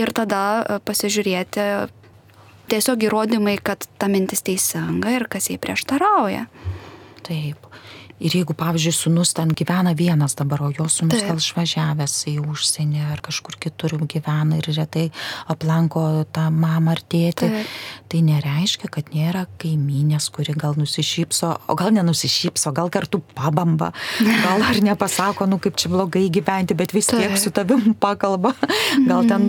Ir 0.00 0.12
tada 0.16 0.44
e, 0.62 0.78
pasižiūrėti 0.86 1.66
tiesiog 2.72 3.04
įrodymai, 3.08 3.58
kad 3.64 3.84
ta 4.00 4.08
mintis 4.08 4.44
teisinga 4.46 5.12
ir 5.18 5.28
kas 5.30 5.50
jai 5.52 5.58
prieštarauja. 5.60 6.46
Taip. 7.26 7.68
Ir 8.22 8.36
jeigu, 8.36 8.54
pavyzdžiui, 8.54 8.92
sunus 8.94 9.32
ten 9.34 9.50
gyvena 9.50 9.96
vienas 9.98 10.36
dabar, 10.38 10.62
o 10.62 10.68
jo 10.70 10.86
sunus 10.90 11.24
gal 11.26 11.40
išvažiavęs 11.42 12.14
į 12.30 12.36
užsienį 12.52 13.02
ar 13.10 13.22
kažkur 13.24 13.56
kitur 13.58 13.96
gyvena 14.06 14.60
ir 14.60 14.68
retai 14.76 15.08
aplanko 15.50 16.04
tą 16.30 16.46
mamą 16.54 16.94
ar 16.94 17.02
tėtį, 17.02 17.48
Taip. 17.50 17.72
Tai 18.12 18.20
nereiškia, 18.26 18.90
kad 18.92 19.08
nėra 19.14 19.46
kaimynės, 19.62 20.28
kuri 20.34 20.52
gal 20.58 20.76
nusišypso, 20.76 21.52
o 21.72 21.76
gal 21.78 21.92
nenusišypso, 21.96 22.72
gal 22.76 22.90
kartu 22.92 23.22
pabamba, 23.32 23.92
gal 24.20 24.64
ar 24.66 24.80
nepasako, 24.84 25.46
nu 25.48 25.56
kaip 25.62 25.78
čia 25.80 25.88
blogai 25.92 26.26
gyventi, 26.32 26.76
bet 26.76 26.92
vis 26.92 27.08
tiek 27.08 27.38
su 27.40 27.52
tavim 27.54 27.94
pakalba. 27.96 28.52
Gal 29.08 29.24
ten, 29.30 29.48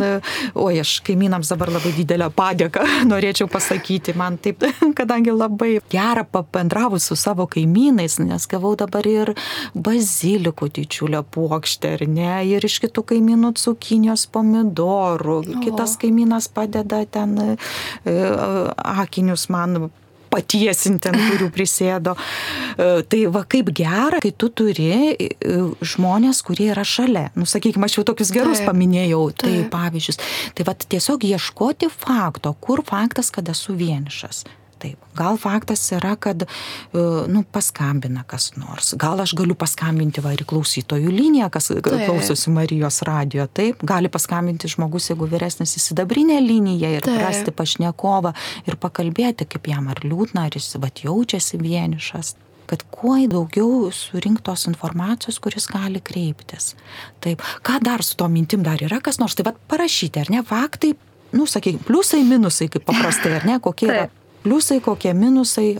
oi, 0.55 0.77
aš 0.79 0.96
kaimynams 1.03 1.51
dabar 1.51 1.74
labai 1.75 1.91
didelę 1.98 2.29
padėką 2.34 2.86
norėčiau 3.12 3.50
pasakyti, 3.51 4.15
man 4.20 4.38
taip, 4.39 4.63
kadangi 5.00 5.34
labai 5.36 5.74
gera 5.91 6.24
pabendravus 6.24 7.10
su 7.12 7.20
savo 7.20 7.50
kaimynais, 7.51 8.20
nes 8.24 8.48
gavau 8.48 8.77
dabar 8.79 9.08
ir 9.10 9.34
bazilikų 9.75 10.70
didžiulę 10.79 11.24
puokštę, 11.36 11.96
ar 11.98 12.05
ne, 12.08 12.32
ir 12.48 12.63
iš 12.63 12.79
kitų 12.86 13.05
kaimynų 13.12 13.53
cukinijos 13.60 14.25
pomidorų. 14.32 15.41
Kitas 15.65 15.98
kaimynas 16.00 16.48
padeda 16.53 17.03
ten 17.12 17.36
e, 17.43 17.51
akinius 18.77 19.50
man 19.53 19.89
patiesinti, 20.33 21.12
ant 21.12 21.22
kurių 21.29 21.50
prisėdo. 21.53 22.15
E, 22.15 22.88
tai 23.10 23.22
va 23.33 23.43
kaip 23.50 23.69
gera, 23.75 24.22
kai 24.24 24.33
tu 24.33 24.50
turi 24.50 24.89
e, 25.13 25.29
žmonės, 25.93 26.41
kurie 26.48 26.72
yra 26.74 26.86
šalia. 26.88 27.27
Nu, 27.38 27.45
sakykime, 27.50 27.86
aš 27.89 28.00
jau 28.00 28.07
tokius 28.10 28.33
gerus 28.33 28.63
taip, 28.63 28.72
paminėjau, 28.72 29.24
tai 29.43 29.53
pavyzdžius. 29.74 30.22
Tai 30.57 30.67
va 30.69 30.75
tiesiog 30.95 31.29
ieškoti 31.29 31.91
fakto, 31.93 32.55
kur 32.63 32.83
faktas, 32.88 33.31
kad 33.33 33.53
esu 33.53 33.77
vienišas 33.77 34.45
taip. 34.84 35.00
Gal 35.18 35.38
faktas 35.40 35.84
yra, 35.96 36.13
kad, 36.20 36.44
e, 36.44 37.04
nu, 37.32 37.44
paskambina 37.56 38.24
kas 38.28 38.52
nors. 38.60 38.94
Gal 39.00 39.22
aš 39.24 39.36
galiu 39.40 39.56
paskambinti 39.60 40.24
va 40.24 40.34
ir 40.36 40.46
klausytojų 40.50 41.13
liniją, 41.13 41.50
kas 41.54 41.72
taip. 41.72 41.88
klausosi 41.88 42.54
Marijos 42.54 43.02
radio. 43.08 43.48
Taip, 43.48 43.84
gali 43.94 44.12
paskambinti 44.13 44.72
žmogus, 44.72 45.10
jeigu 45.12 45.30
vyresnis 45.32 45.78
į 45.80 45.84
sidabrinę 45.88 46.40
liniją 46.44 46.96
ir 46.98 47.08
taip. 47.08 47.22
rasti 47.24 47.56
pašnekovą 47.56 48.34
ir 48.68 48.80
pakalbėti, 48.82 49.48
kaip 49.50 49.70
jam 49.72 49.92
ar 49.94 50.04
liūdna, 50.04 50.48
ar 50.48 50.60
jis 50.60 50.75
va 50.82 50.92
jaučiasi 51.04 51.62
vienišas 51.62 52.36
kad 52.74 52.80
kuo 52.90 53.18
daugiau 53.30 53.90
surinktos 53.92 54.63
informacijos, 54.72 55.36
kuris 55.44 55.68
gali 55.70 56.00
kreiptis. 56.02 56.74
Taip, 57.22 57.44
ką 57.62 57.80
dar 57.84 58.02
su 58.08 58.16
to 58.18 58.25
mintim 58.32 58.63
dar 58.66 58.82
yra, 58.82 59.02
kas 59.04 59.20
nors, 59.22 59.36
tai 59.36 59.46
vad 59.50 59.60
parašyti, 59.70 60.24
ar 60.24 60.32
ne, 60.32 60.42
faktai, 60.48 60.94
nu, 61.36 61.46
sakykime, 61.50 61.84
pliusai, 61.86 62.24
minusai, 62.25 62.70
kaip 62.74 62.88
paprastai, 62.88 63.36
ar 63.38 63.48
ne, 63.50 63.60
kokie 63.62 63.92
yra 63.92 64.08
pliusai, 64.44 64.82
kokie 64.84 65.14
minusai. 65.18 65.78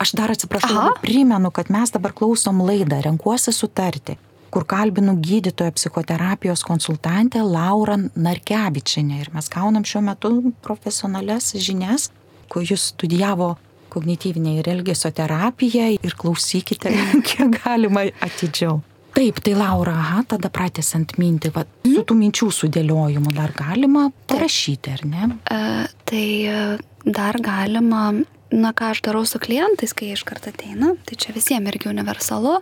Aš 0.00 0.14
dar 0.16 0.32
atsiprašau, 0.32 0.94
primenu, 1.02 1.50
kad 1.52 1.68
mes 1.68 1.92
dabar 1.92 2.14
klausom 2.16 2.62
laidą 2.64 3.02
Renkuosi 3.04 3.52
sutarti 3.52 4.16
kur 4.56 4.64
kalbinu 4.64 5.12
gydytoją 5.20 5.72
psichoterapijos 5.76 6.62
konsultantę 6.64 7.42
Laurą 7.42 8.08
Narkevičinę. 8.16 9.20
Ir 9.20 9.28
mes 9.34 9.50
gaunam 9.52 9.84
šiuo 9.84 10.00
metu 10.06 10.30
profesionales 10.64 11.50
žinias, 11.60 12.08
kur 12.48 12.64
jūs 12.64 12.86
studijavo 12.94 13.50
kognityvinė 13.92 14.58
ir 14.60 14.70
elgesio 14.72 15.10
terapija 15.12 15.90
ir 15.96 16.16
klausykite, 16.16 16.92
kiek 17.28 17.58
galima 17.58 18.06
atidžiau. 18.24 18.80
Taip, 19.16 19.38
tai 19.40 19.54
Laura, 19.56 19.94
aha, 19.96 20.22
tada 20.28 20.50
pratęsant 20.52 21.14
mintį, 21.16 21.50
va, 21.54 21.62
su 21.88 22.02
tų 22.04 22.18
minčių 22.18 22.50
sudėliojimu 22.52 23.30
dar 23.32 23.54
galima 23.56 24.10
parašyti, 24.28 24.92
ar 24.92 25.04
ne? 25.08 25.28
E, 25.48 25.60
tai 26.04 26.26
e, 26.44 26.58
dar 27.06 27.38
galima, 27.40 28.10
na 28.52 28.72
ką 28.76 28.90
aš 28.92 29.00
darau 29.06 29.24
su 29.24 29.40
klientais, 29.40 29.96
kai 29.96 30.10
iš 30.12 30.26
karto 30.28 30.52
ateina, 30.52 30.92
tai 31.08 31.16
čia 31.16 31.32
visiems 31.32 31.72
irgi 31.72 31.88
universalu, 31.88 32.58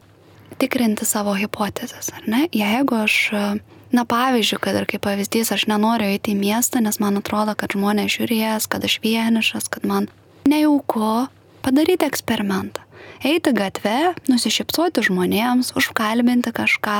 tikrinti 0.62 1.08
savo 1.10 1.34
hipotezes, 1.34 2.12
ar 2.14 2.30
ne? 2.30 2.44
Jeigu 2.54 3.00
aš, 3.02 3.18
na 3.90 4.06
pavyzdžiui, 4.14 4.62
kad 4.62 4.78
ir 4.78 4.86
kaip 4.94 5.02
pavyzdys, 5.08 5.50
aš 5.56 5.66
nenoriu 5.74 6.06
eiti 6.14 6.36
į 6.36 6.38
miestą, 6.38 6.84
nes 6.86 7.02
man 7.02 7.18
atrodo, 7.18 7.56
kad 7.58 7.74
žmonės 7.74 8.14
žiūrės, 8.14 8.70
kad 8.70 8.86
aš 8.86 9.00
vienišas, 9.02 9.66
kad 9.74 9.90
man 9.90 10.06
nejauku, 10.46 11.26
padaryti 11.66 12.06
eksperimentą. 12.06 12.83
Eiti 13.24 13.54
gatve, 13.56 14.12
nusišypsoti 14.28 15.04
žmonėms, 15.06 15.72
užkalbinti 15.78 16.52
kažką 16.52 16.98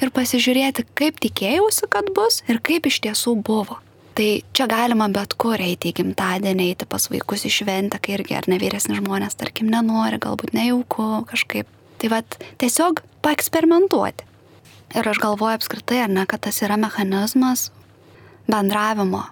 ir 0.00 0.12
pasižiūrėti, 0.16 0.86
kaip 0.96 1.20
tikėjausi, 1.20 1.90
kad 1.92 2.08
bus 2.16 2.40
ir 2.48 2.62
kaip 2.64 2.88
iš 2.88 3.02
tiesų 3.04 3.36
buvo. 3.44 3.78
Tai 4.16 4.28
čia 4.56 4.64
galima 4.70 5.10
bet 5.12 5.36
kur 5.36 5.60
eiti 5.60 5.92
į 5.92 5.98
gimtadienį, 5.98 6.70
eiti 6.72 6.88
pas 6.88 7.10
vaikus 7.12 7.44
į 7.44 7.52
šventę, 7.58 8.00
kai 8.00 8.16
irgi 8.16 8.38
ar 8.38 8.48
ne 8.48 8.56
vyresni 8.62 8.96
žmonės, 8.96 9.36
tarkim, 9.36 9.68
nenori, 9.68 10.16
galbūt 10.16 10.56
nejauku 10.56 11.26
kažkaip 11.28 11.68
Tai 11.98 12.08
vad 12.12 12.36
tiesiog 12.60 13.00
paeksperimentuoti. 13.24 14.24
Ir 14.96 15.08
aš 15.08 15.20
galvoju 15.20 15.56
apskritai, 15.56 16.02
ar 16.04 16.12
ne, 16.12 16.26
kad 16.28 16.44
tas 16.44 16.60
yra 16.64 16.76
mechanizmas 16.80 17.70
bendravimo, 18.46 19.24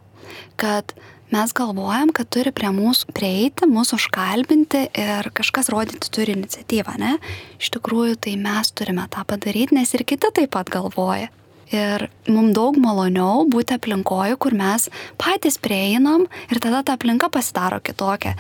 kad 0.61 0.95
mes 1.35 1.53
galvojam, 1.57 2.13
kad 2.15 2.29
turi 2.33 2.53
prie 2.55 2.71
mūsų 2.75 3.15
prieiti, 3.17 3.69
mūsų 3.71 3.99
užkalbinti 3.99 4.85
ir 5.01 5.31
kažkas 5.35 5.71
rodyti 5.75 6.11
turi 6.15 6.37
iniciatyvą, 6.39 6.95
ne? 7.03 7.17
Iš 7.59 7.73
tikrųjų, 7.75 8.19
tai 8.27 8.37
mes 8.41 8.71
turime 8.77 9.07
tą 9.13 9.25
padaryti, 9.29 9.77
nes 9.79 9.95
ir 9.97 10.07
kiti 10.07 10.31
taip 10.35 10.55
pat 10.55 10.71
galvoja. 10.73 11.31
Ir 11.75 12.07
mums 12.29 12.55
daug 12.55 12.77
maloniau 12.79 13.47
būti 13.51 13.75
aplinkoje, 13.75 14.37
kur 14.39 14.55
mes 14.55 14.87
patys 15.19 15.57
prieinam 15.59 16.29
ir 16.53 16.61
tada 16.63 16.85
ta 16.85 16.95
aplinka 16.99 17.31
pasidaro 17.33 17.81
kitokia. 17.83 18.37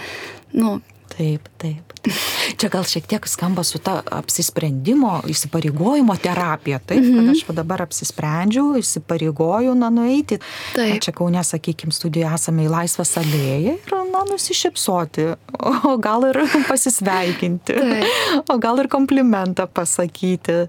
Nu, 0.54 0.78
Taip, 1.14 1.46
taip. 1.62 1.92
Čia 2.58 2.68
gal 2.72 2.84
šiek 2.88 3.06
tiek 3.06 3.26
skamba 3.30 3.62
su 3.64 3.78
ta 3.82 4.00
apsisprendimo, 4.16 5.20
įsipareigojimo 5.30 6.16
terapija. 6.22 6.78
Taip, 6.78 7.00
mm 7.00 7.10
-hmm. 7.10 7.28
kad 7.28 7.36
aš 7.36 7.56
dabar 7.56 7.82
apsisprendžiau, 7.82 8.74
įsipareigoju, 8.78 9.74
na, 9.74 9.90
nueiti. 9.90 10.38
Taip. 10.74 11.02
Čia 11.02 11.12
Kaune, 11.12 11.44
sakykime, 11.44 11.92
studijoje 11.92 12.34
esame 12.34 12.66
į 12.66 12.70
laisvą 12.70 13.04
salėją 13.04 13.76
ir, 13.78 13.94
na, 14.12 14.24
nusišypsoti, 14.30 15.26
o 15.90 15.96
gal 15.96 16.26
ir 16.30 16.40
pasisveikinti, 16.68 17.72
taip. 17.72 18.44
o 18.48 18.58
gal 18.58 18.78
ir 18.78 18.88
komplimentą 18.88 19.66
pasakyti. 19.66 20.66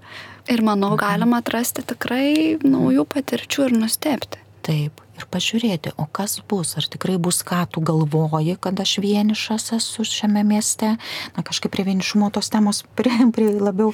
Ir 0.48 0.62
manau, 0.62 0.96
galima 0.96 1.42
atrasti 1.42 1.82
tikrai 1.82 2.60
naujų 2.64 3.06
patirčių 3.06 3.66
ir 3.66 3.78
nustepti. 3.82 4.38
Taip 4.62 5.05
ir 5.16 5.28
pažiūrėti, 5.32 5.96
o 6.02 6.08
kas 6.12 6.38
bus, 6.50 6.76
ar 6.80 6.88
tikrai 6.92 7.18
bus, 7.22 7.42
ką 7.48 7.64
tu 7.72 7.84
galvoji, 7.86 8.58
kad 8.62 8.80
aš 8.82 8.98
vienišas 9.04 9.72
esu 9.78 10.06
šiame 10.08 10.44
mieste, 10.48 10.96
na 11.36 11.46
kažkaip 11.46 11.74
prie 11.74 11.88
vienišumo 11.88 12.32
tos 12.36 12.52
temos 12.54 12.84
prie, 12.98 13.14
prie 13.36 13.52
labiau, 13.56 13.94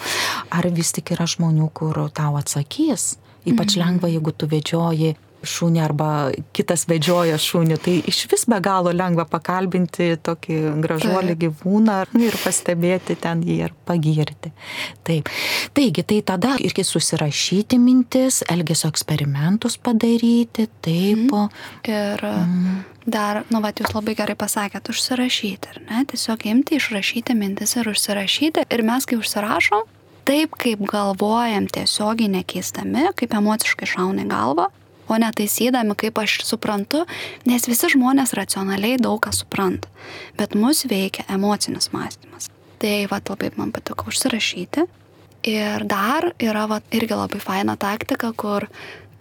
ar 0.50 0.70
vis 0.74 0.94
tik 0.96 1.14
yra 1.16 1.30
žmonių, 1.30 1.72
kur 1.74 2.06
tau 2.14 2.38
atsakys. 2.42 3.16
Ypač 3.42 3.74
mhm. 3.74 3.82
lengva, 3.82 4.10
jeigu 4.12 4.34
tu 4.38 4.50
vedžioji 4.50 5.16
šunį 5.48 5.82
arba 5.84 6.10
kitas 6.56 6.86
vedžioja 6.90 7.38
šunį, 7.42 7.78
tai 7.82 7.96
iš 8.10 8.24
vis 8.32 8.46
be 8.50 8.60
galo 8.64 8.94
lengva 8.94 9.26
pakalbinti 9.30 10.14
tokį 10.24 10.60
gražuolį 10.84 11.36
gyvūną 11.46 11.98
ir 12.22 12.38
pastebėti 12.44 13.18
ten 13.22 13.44
jį 13.46 13.58
ir 13.68 13.76
pagirti. 13.88 14.54
Taip. 15.08 15.30
Taigi, 15.78 16.06
tai 16.08 16.22
tada 16.26 16.56
irgi 16.62 16.86
susirašyti 16.88 17.80
mintis, 17.82 18.42
elgesio 18.52 18.92
eksperimentus 18.92 19.78
padaryti, 19.82 20.68
taip. 20.84 21.32
Mm. 21.32 21.48
Ir 21.90 22.26
mm. 22.28 22.76
dar, 23.06 23.44
nu, 23.54 23.64
va, 23.64 23.74
jūs 23.76 23.96
labai 23.96 24.18
gerai 24.20 24.38
pasakėt, 24.40 24.92
užsirašyti, 24.94 25.74
ar 25.74 25.82
ne? 25.88 26.04
Tiesiog 26.12 26.46
imti, 26.52 26.78
išrašyti 26.82 27.38
mintis 27.38 27.78
ir 27.80 27.90
užsirašyti. 27.92 28.68
Ir 28.72 28.86
mes, 28.88 29.08
kai 29.10 29.18
užsirašom, 29.22 29.88
taip 30.28 30.54
kaip 30.60 30.84
galvojam 30.90 31.68
tiesiogiai 31.72 32.30
nekeistami, 32.38 33.10
kaip 33.18 33.34
emociškai 33.40 33.90
šauna 33.90 34.26
į 34.26 34.30
galvą, 34.32 34.70
o 35.12 35.20
ne 35.20 35.30
taisydami, 35.36 35.96
kaip 36.00 36.22
aš 36.22 36.40
suprantu, 36.48 37.04
nes 37.50 37.68
visi 37.70 37.92
žmonės 37.94 38.34
racionaliai 38.38 39.00
daug 39.02 39.20
ką 39.24 39.34
supranta, 39.36 39.92
bet 40.40 40.56
mus 40.56 40.86
veikia 40.90 41.28
emocinis 41.32 41.92
mąstymas. 41.96 42.50
Tai 42.82 42.96
va 43.12 43.22
labai 43.22 43.52
man 43.60 43.76
patiko 43.76 44.10
užsirašyti. 44.10 44.88
Ir 45.52 45.86
dar 45.90 46.32
yra 46.42 46.68
va, 46.70 46.82
irgi 46.94 47.18
labai 47.18 47.42
faina 47.42 47.76
taktika, 47.78 48.32
kur 48.34 48.68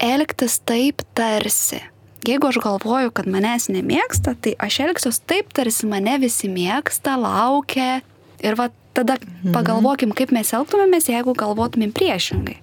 elgtis 0.00 0.58
taip 0.64 1.04
tarsi. 1.16 1.80
Jeigu 2.28 2.50
aš 2.50 2.58
galvoju, 2.60 3.12
kad 3.16 3.28
manęs 3.32 3.70
nemėgsta, 3.72 4.34
tai 4.36 4.52
aš 4.60 4.82
elgsiuos 4.84 5.22
taip, 5.24 5.54
tarsi 5.56 5.88
mane 5.88 6.18
visi 6.20 6.50
mėgsta, 6.52 7.16
laukia. 7.20 8.02
Ir 8.44 8.56
va 8.60 8.68
tada 8.96 9.16
mhm. 9.16 9.54
pagalvokim, 9.56 10.12
kaip 10.16 10.32
mes 10.36 10.52
elgtumėmės, 10.56 11.08
jeigu 11.12 11.36
galvotumėm 11.36 11.94
priešingai. 11.96 12.58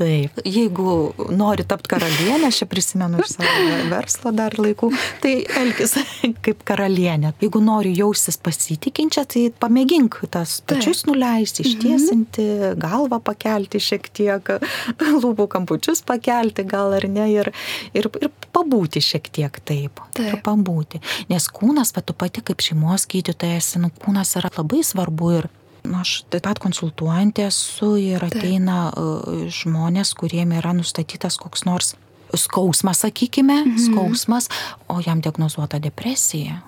Taip, 0.00 0.38
jeigu 0.48 0.92
nori 1.36 1.64
tapti 1.68 1.90
karalienė, 1.92 2.48
aš 2.48 2.62
čia 2.62 2.66
prisimenu 2.70 3.18
iš 3.20 3.34
savo 3.34 3.64
verslo 3.90 4.30
dar 4.32 4.54
laikų, 4.56 4.88
tai 5.20 5.32
elgis 5.60 5.92
kaip 6.46 6.62
karalienė. 6.64 7.34
Jeigu 7.44 7.60
nori 7.60 7.92
jaustis 7.98 8.40
pasitikinčia, 8.40 9.26
tai 9.28 9.42
pamėgink 9.60 10.22
tas 10.32 10.56
pačius 10.64 11.04
nuleisti, 11.04 11.66
ištiesinti, 11.68 12.48
galvą 12.80 13.20
pakelti 13.28 13.82
šiek 13.90 14.08
tiek, 14.16 14.48
lūpų 15.20 15.50
kampučius 15.52 16.00
pakelti 16.08 16.64
gal 16.64 16.96
ar 16.96 17.04
ne 17.04 17.28
ir, 17.34 17.52
ir, 17.92 18.08
ir 18.24 18.32
pabūti 18.56 19.04
šiek 19.04 19.28
tiek 19.28 19.60
taip. 19.60 20.00
taip. 20.16 20.26
Ir 20.30 20.40
pabūti. 20.46 21.04
Nes 21.28 21.52
kūnas, 21.52 21.92
bet 21.92 22.08
tu 22.08 22.16
pati 22.16 22.40
kaip 22.40 22.64
šeimos 22.64 23.04
gydytojas, 23.10 23.74
nu, 23.84 23.92
kūnas 24.00 24.32
yra 24.40 24.48
labai 24.56 24.80
svarbu 24.86 25.34
ir 25.42 25.52
Aš 26.00 26.14
taip 26.32 26.44
pat 26.46 26.60
konsultuojantė 26.62 27.46
esu 27.48 27.94
ir 28.00 28.24
ateina 28.24 28.90
taip. 28.94 29.50
žmonės, 29.62 30.14
kuriem 30.18 30.52
yra 30.58 30.74
nustatytas 30.76 31.38
koks 31.40 31.64
nors 31.68 31.94
skausmas, 32.36 33.02
sakykime, 33.04 33.64
mhm. 33.64 33.78
skausmas, 33.78 34.48
o 34.88 35.00
jam 35.06 35.22
diagnozuota 35.22 35.80
depresija. 35.82 36.60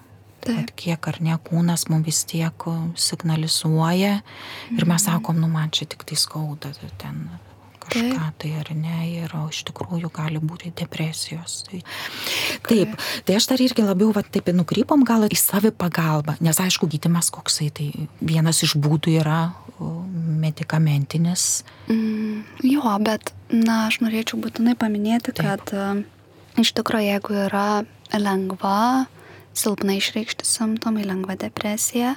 Taip. 0.42 0.72
Kiek 0.75 1.07
ar 1.07 1.20
ne 1.22 1.37
kūnas 1.38 1.87
mums 1.87 2.09
vis 2.09 2.25
tiek 2.27 2.64
signalizuoja 2.98 4.16
ir 4.75 4.85
mes 4.85 4.98
mhm. 4.98 5.05
sakom, 5.07 5.38
nu 5.38 5.48
man 5.53 5.70
čia 5.70 5.87
tik 5.87 6.03
tai 6.09 6.18
skauda, 6.18 6.72
ten 6.98 7.29
kažką 7.92 8.18
taip. 8.18 8.38
tai 8.42 8.52
ar 8.61 8.70
ne, 8.76 8.98
ir 9.22 9.35
iš 9.48 9.62
tikrųjų 9.68 10.11
gali 10.14 10.40
būti 10.42 10.72
depresijos. 10.81 11.62
Tai, 11.68 11.83
taip, 12.68 12.96
tai 13.26 13.37
aš 13.38 13.48
dar 13.52 13.62
irgi 13.62 13.85
labiau, 13.85 14.12
va, 14.16 14.24
taip 14.24 14.50
nukrypom 14.52 15.05
gal 15.09 15.28
į 15.28 15.38
savi 15.38 15.72
pagalbą, 15.74 16.37
nes 16.40 16.61
aišku, 16.62 16.88
gydimas 16.90 17.31
koksai, 17.35 17.70
tai 17.74 17.90
vienas 18.20 18.62
iš 18.64 18.76
būdų 18.81 19.18
yra 19.20 19.40
medikamentinis. 20.42 21.64
Mm, 21.90 22.42
jo, 22.66 22.96
bet, 23.02 23.33
na, 23.50 23.87
aš 23.88 24.00
norėčiau 24.05 24.40
būtinai 24.42 24.76
paminėti, 24.78 25.35
taip. 25.35 25.46
kad 25.46 25.74
uh, 25.76 26.02
iš 26.61 26.74
tikrųjų, 26.78 27.09
jeigu 27.11 27.38
yra 27.46 27.66
lengva, 28.14 29.07
silpnai 29.57 29.98
išreikšti 30.00 30.46
simptomai, 30.48 31.05
lengva 31.09 31.37
depresija, 31.40 32.16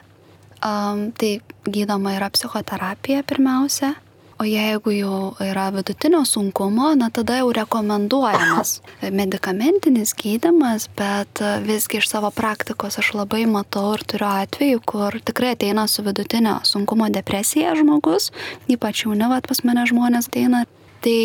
um, 0.59 1.09
tai 1.17 1.39
gydoma 1.67 2.15
yra 2.19 2.29
psichoterapija 2.33 3.25
pirmiausia 3.27 3.95
O 4.35 4.43
jeigu 4.43 4.91
jau 4.91 5.19
yra 5.39 5.69
vidutinio 5.71 6.25
sunkumo, 6.27 6.89
na 6.99 7.07
tada 7.09 7.37
jau 7.39 7.53
rekomenduojamas 7.55 8.81
medikamentinis 9.15 10.11
gydimas, 10.11 10.89
bet 10.91 11.39
visgi 11.63 12.01
iš 12.01 12.09
savo 12.11 12.33
praktikos 12.35 12.99
aš 12.99 13.13
labai 13.15 13.45
matau 13.47 13.93
ir 13.95 14.03
turiu 14.03 14.27
atveju, 14.27 14.81
kur 14.83 15.15
tikrai 15.23 15.53
ateina 15.55 15.87
su 15.87 16.03
vidutinio 16.03 16.57
sunkumo 16.67 17.07
depresija 17.15 17.77
žmogus, 17.79 18.33
ypač 18.67 19.05
jauni, 19.05 19.23
vad 19.31 19.47
pas 19.47 19.63
mane 19.63 19.87
žmonės 19.87 20.27
ateina. 20.27 20.65
Tai 20.99 21.17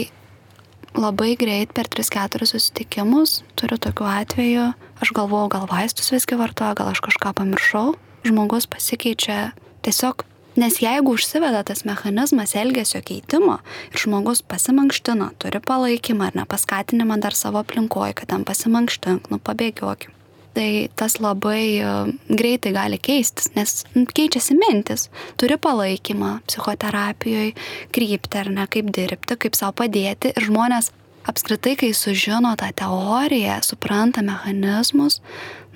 labai 0.95 1.35
greit 1.35 1.75
per 1.75 1.91
3-4 1.91 2.47
susitikimus 2.47 3.41
turiu 3.59 3.83
tokių 3.83 4.07
atvejų, 4.23 4.71
aš 5.03 5.17
galvoju, 5.19 5.51
gal 5.59 5.67
vaistus 5.67 6.15
visgi 6.15 6.39
vartoju, 6.39 6.79
gal 6.79 6.95
aš 6.95 7.03
kažką 7.11 7.35
pamiršau, 7.43 7.89
žmogus 8.23 8.71
pasikeičia 8.71 9.51
tiesiog 9.83 10.30
Nes 10.59 10.81
jeigu 10.83 11.13
užsiveda 11.15 11.63
tas 11.63 11.85
mechanizmas 11.87 12.57
elgesio 12.59 12.99
keitimo 13.07 13.61
ir 13.93 14.01
žmogus 14.03 14.43
pasimankština, 14.43 15.31
turi 15.39 15.61
palaikymą 15.63 16.27
ar 16.27 16.39
nepaskatinimą 16.43 17.21
dar 17.23 17.37
savo 17.39 17.63
aplinkoje, 17.63 18.17
kad 18.19 18.33
ten 18.33 18.47
pasimankštink, 18.49 19.31
nu 19.31 19.39
pabėgiokim. 19.39 20.17
tai 20.55 20.91
tas 20.99 21.21
labai 21.23 21.79
e, 21.79 21.91
greitai 22.27 22.73
gali 22.75 22.99
keistis, 22.99 23.53
nes 23.55 23.85
nu, 23.95 24.03
keičiasi 24.03 24.57
mintis. 24.59 25.07
Turi 25.39 25.55
palaikymą 25.55 26.41
psichoterapijoje, 26.49 27.53
krypti 27.95 28.41
ar 28.41 28.51
ne, 28.51 28.67
kaip 28.67 28.91
dirbti, 28.91 29.39
kaip 29.45 29.55
savo 29.55 29.77
padėti. 29.85 30.35
Ir 30.35 30.49
žmonės 30.49 30.91
apskritai, 31.31 31.77
kai 31.79 31.93
sužino 31.95 32.57
tą 32.59 32.73
teoriją, 32.83 33.61
supranta 33.63 34.27
mechanizmus, 34.27 35.21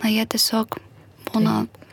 na 0.02 0.10
jie 0.10 0.26
tiesiog 0.34 0.80
būna 1.30 1.62
Taip 1.68 1.83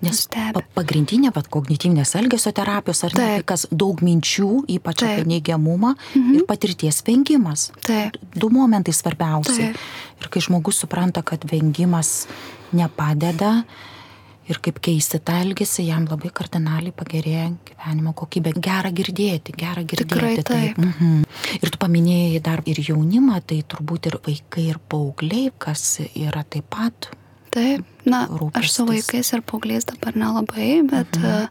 Nes 0.00 0.22
pa 0.32 0.62
pagrindinė 0.76 1.32
pat 1.34 1.50
kognityvinės 1.52 2.14
elgesio 2.20 2.52
terapijos 2.56 3.02
ar 3.04 3.14
ne, 3.16 3.20
tai 3.20 3.44
kas 3.48 3.66
daug 3.68 4.00
minčių, 4.04 4.64
ypač 4.76 5.02
Taip. 5.02 5.12
apie 5.12 5.28
neigiamumą 5.34 5.92
mhm. 5.92 6.38
ir 6.38 6.46
patirties 6.48 7.02
vengimas. 7.06 7.68
Taip. 7.84 8.16
Du 8.32 8.48
momentai 8.52 8.94
svarbiausi. 8.96 9.60
Taip. 9.60 9.86
Ir 10.20 10.32
kai 10.32 10.42
žmogus 10.44 10.80
supranta, 10.80 11.24
kad 11.26 11.44
vengimas 11.48 12.24
nepadeda 12.76 13.60
ir 14.50 14.58
kaip 14.64 14.80
keisti 14.82 15.20
tą 15.22 15.36
elgesį, 15.44 15.84
jam 15.90 16.08
labai 16.10 16.32
kardinaliai 16.34 16.94
pagerėja 16.96 17.46
gyvenimo 17.68 18.14
kokybė. 18.18 18.56
Gera 18.58 18.90
girdėti, 18.94 19.54
gera 19.54 19.84
girdėti. 19.84 20.08
Tikrai 20.10 20.34
taip. 20.40 20.48
taip. 20.48 20.80
Mhm. 20.80 21.22
Ir 21.60 21.70
tu 21.70 21.80
paminėjai 21.82 22.42
dar 22.48 22.64
ir 22.66 22.80
jaunimą, 22.88 23.40
tai 23.46 23.60
turbūt 23.62 24.10
ir 24.10 24.18
vaikai, 24.24 24.70
ir 24.72 24.80
paaugliai, 24.90 25.52
kas 25.60 26.00
yra 26.08 26.42
taip 26.48 26.72
pat 26.72 27.12
Taip, 27.50 27.86
na, 28.06 28.26
rūpestis. 28.30 28.60
aš 28.60 28.76
su 28.76 28.86
vaikais 28.86 29.32
ir 29.34 29.42
paaugliais 29.42 29.88
dabar 29.88 30.14
nelabai, 30.18 30.70
bet, 30.86 31.18
mhm. 31.18 31.50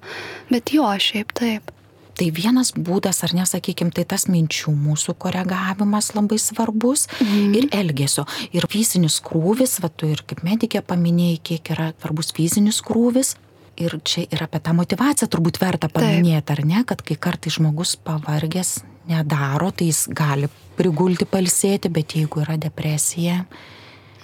bet 0.53 0.71
jo, 0.71 0.87
šiaip 0.87 1.35
taip. 1.35 1.73
Tai 2.19 2.27
vienas 2.35 2.73
būdas, 2.75 3.21
ar 3.23 3.31
nesakykime, 3.37 3.93
tai 3.95 4.03
tas 4.07 4.25
minčių 4.27 4.73
mūsų 4.75 5.15
koregavimas 5.23 6.11
labai 6.17 6.39
svarbus 6.41 7.05
mhm. 7.19 7.53
ir 7.55 7.67
elgesio. 7.75 8.25
Ir 8.55 8.67
fizinis 8.71 9.21
krūvis, 9.23 9.77
va 9.83 9.91
tu 9.91 10.09
ir 10.11 10.25
kaip 10.27 10.43
medikė 10.47 10.83
paminėjai, 10.83 11.39
kiek 11.51 11.71
yra 11.75 11.91
svarbus 11.95 12.33
fizinis 12.35 12.81
krūvis. 12.83 13.37
Ir 13.79 13.95
čia 14.03 14.25
ir 14.27 14.41
apie 14.43 14.59
tą 14.59 14.73
motivaciją 14.75 15.29
turbūt 15.31 15.61
verta 15.61 15.87
paminėti, 15.87 16.51
ar 16.51 16.65
ne, 16.67 16.83
kad 16.83 16.99
kai 17.07 17.15
kartai 17.15 17.53
žmogus 17.55 17.93
pavargęs 18.03 18.81
nedaro, 19.07 19.71
tai 19.71 19.87
jis 19.87 20.03
gali 20.11 20.49
prigulti 20.75 21.23
palsėti, 21.23 21.87
bet 21.87 22.17
jeigu 22.19 22.43
yra 22.43 22.57
depresija, 22.59 23.45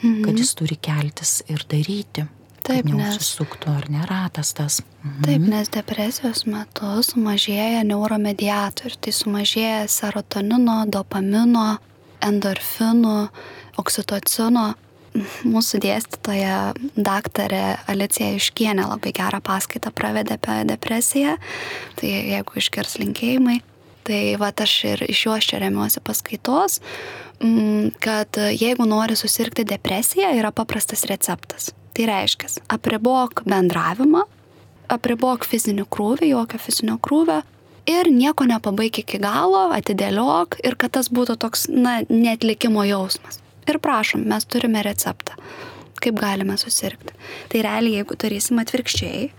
mhm. 0.01 0.23
kad 0.25 0.39
jis 0.39 0.55
turi 0.57 0.77
keltis 0.81 1.41
ir 1.51 1.65
daryti. 1.69 2.27
Taip, 2.65 2.87
nes 2.89 3.19
susuktų 3.19 3.75
ar 3.77 3.83
neratas 3.93 4.55
tas. 4.57 4.79
Mhm. 5.03 5.25
Taip, 5.27 5.43
nes 5.51 5.69
depresijos 5.73 6.45
metu 6.49 6.95
sumažėja 7.05 7.83
neuromediatorių, 7.85 8.97
tai 9.05 9.13
sumažėja 9.13 9.83
serotonino, 9.91 10.79
dopamino, 10.89 11.75
endorfinų, 12.25 13.19
oksitocino. 13.81 14.71
Mūsų 15.47 15.79
dėstytoja 15.79 16.73
daktarė 16.97 17.77
Alicija 17.87 18.33
Iškienė 18.35 18.89
labai 18.89 19.13
gerą 19.15 19.39
paskaitą 19.45 19.93
pravedė 19.95 20.35
apie 20.35 20.57
depresiją, 20.67 21.37
tai 21.95 22.09
jeigu 22.33 22.57
iškirs 22.59 22.97
linkėjimai, 22.99 23.61
tai 24.05 24.35
va 24.41 24.51
aš 24.53 24.73
ir 24.93 25.05
iš 25.09 25.25
juos 25.25 25.47
čia 25.49 25.59
remiuosi 25.63 26.03
paskaitos, 26.05 26.79
Mm, 27.43 27.89
kad 27.99 28.37
jeigu 28.51 28.85
nori 28.85 29.15
susirgti 29.15 29.63
depresiją, 29.63 30.31
yra 30.39 30.51
paprastas 30.51 31.03
receptas. 31.03 31.73
Tai 31.95 32.07
reiškia, 32.07 32.47
apribok 32.71 33.43
bendravimą, 33.47 34.23
apribok 34.91 35.47
fizinį 35.47 35.87
krūvį, 35.91 36.31
jokio 36.31 36.59
fizinio 36.61 36.97
krūvio 37.03 37.41
ir 37.91 38.09
nieko 38.11 38.47
nepabaik 38.47 39.01
iki 39.03 39.19
galo, 39.19 39.67
atidėliok 39.75 40.59
ir 40.63 40.79
kad 40.79 40.95
tas 40.95 41.11
būtų 41.11 41.37
toks, 41.43 41.67
na, 41.71 42.01
netlikimo 42.09 42.85
jausmas. 42.87 43.41
Ir 43.67 43.79
prašom, 43.83 44.23
mes 44.29 44.45
turime 44.47 44.83
receptą, 44.85 45.35
kaip 45.99 46.19
galime 46.19 46.57
susirgti. 46.61 47.15
Tai 47.51 47.63
realiai, 47.67 47.99
jeigu 47.99 48.19
darysim 48.19 48.61
atvirkščiai, 48.63 49.31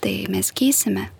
tai 0.00 0.14
mes 0.32 0.52
keisime. 0.56 1.10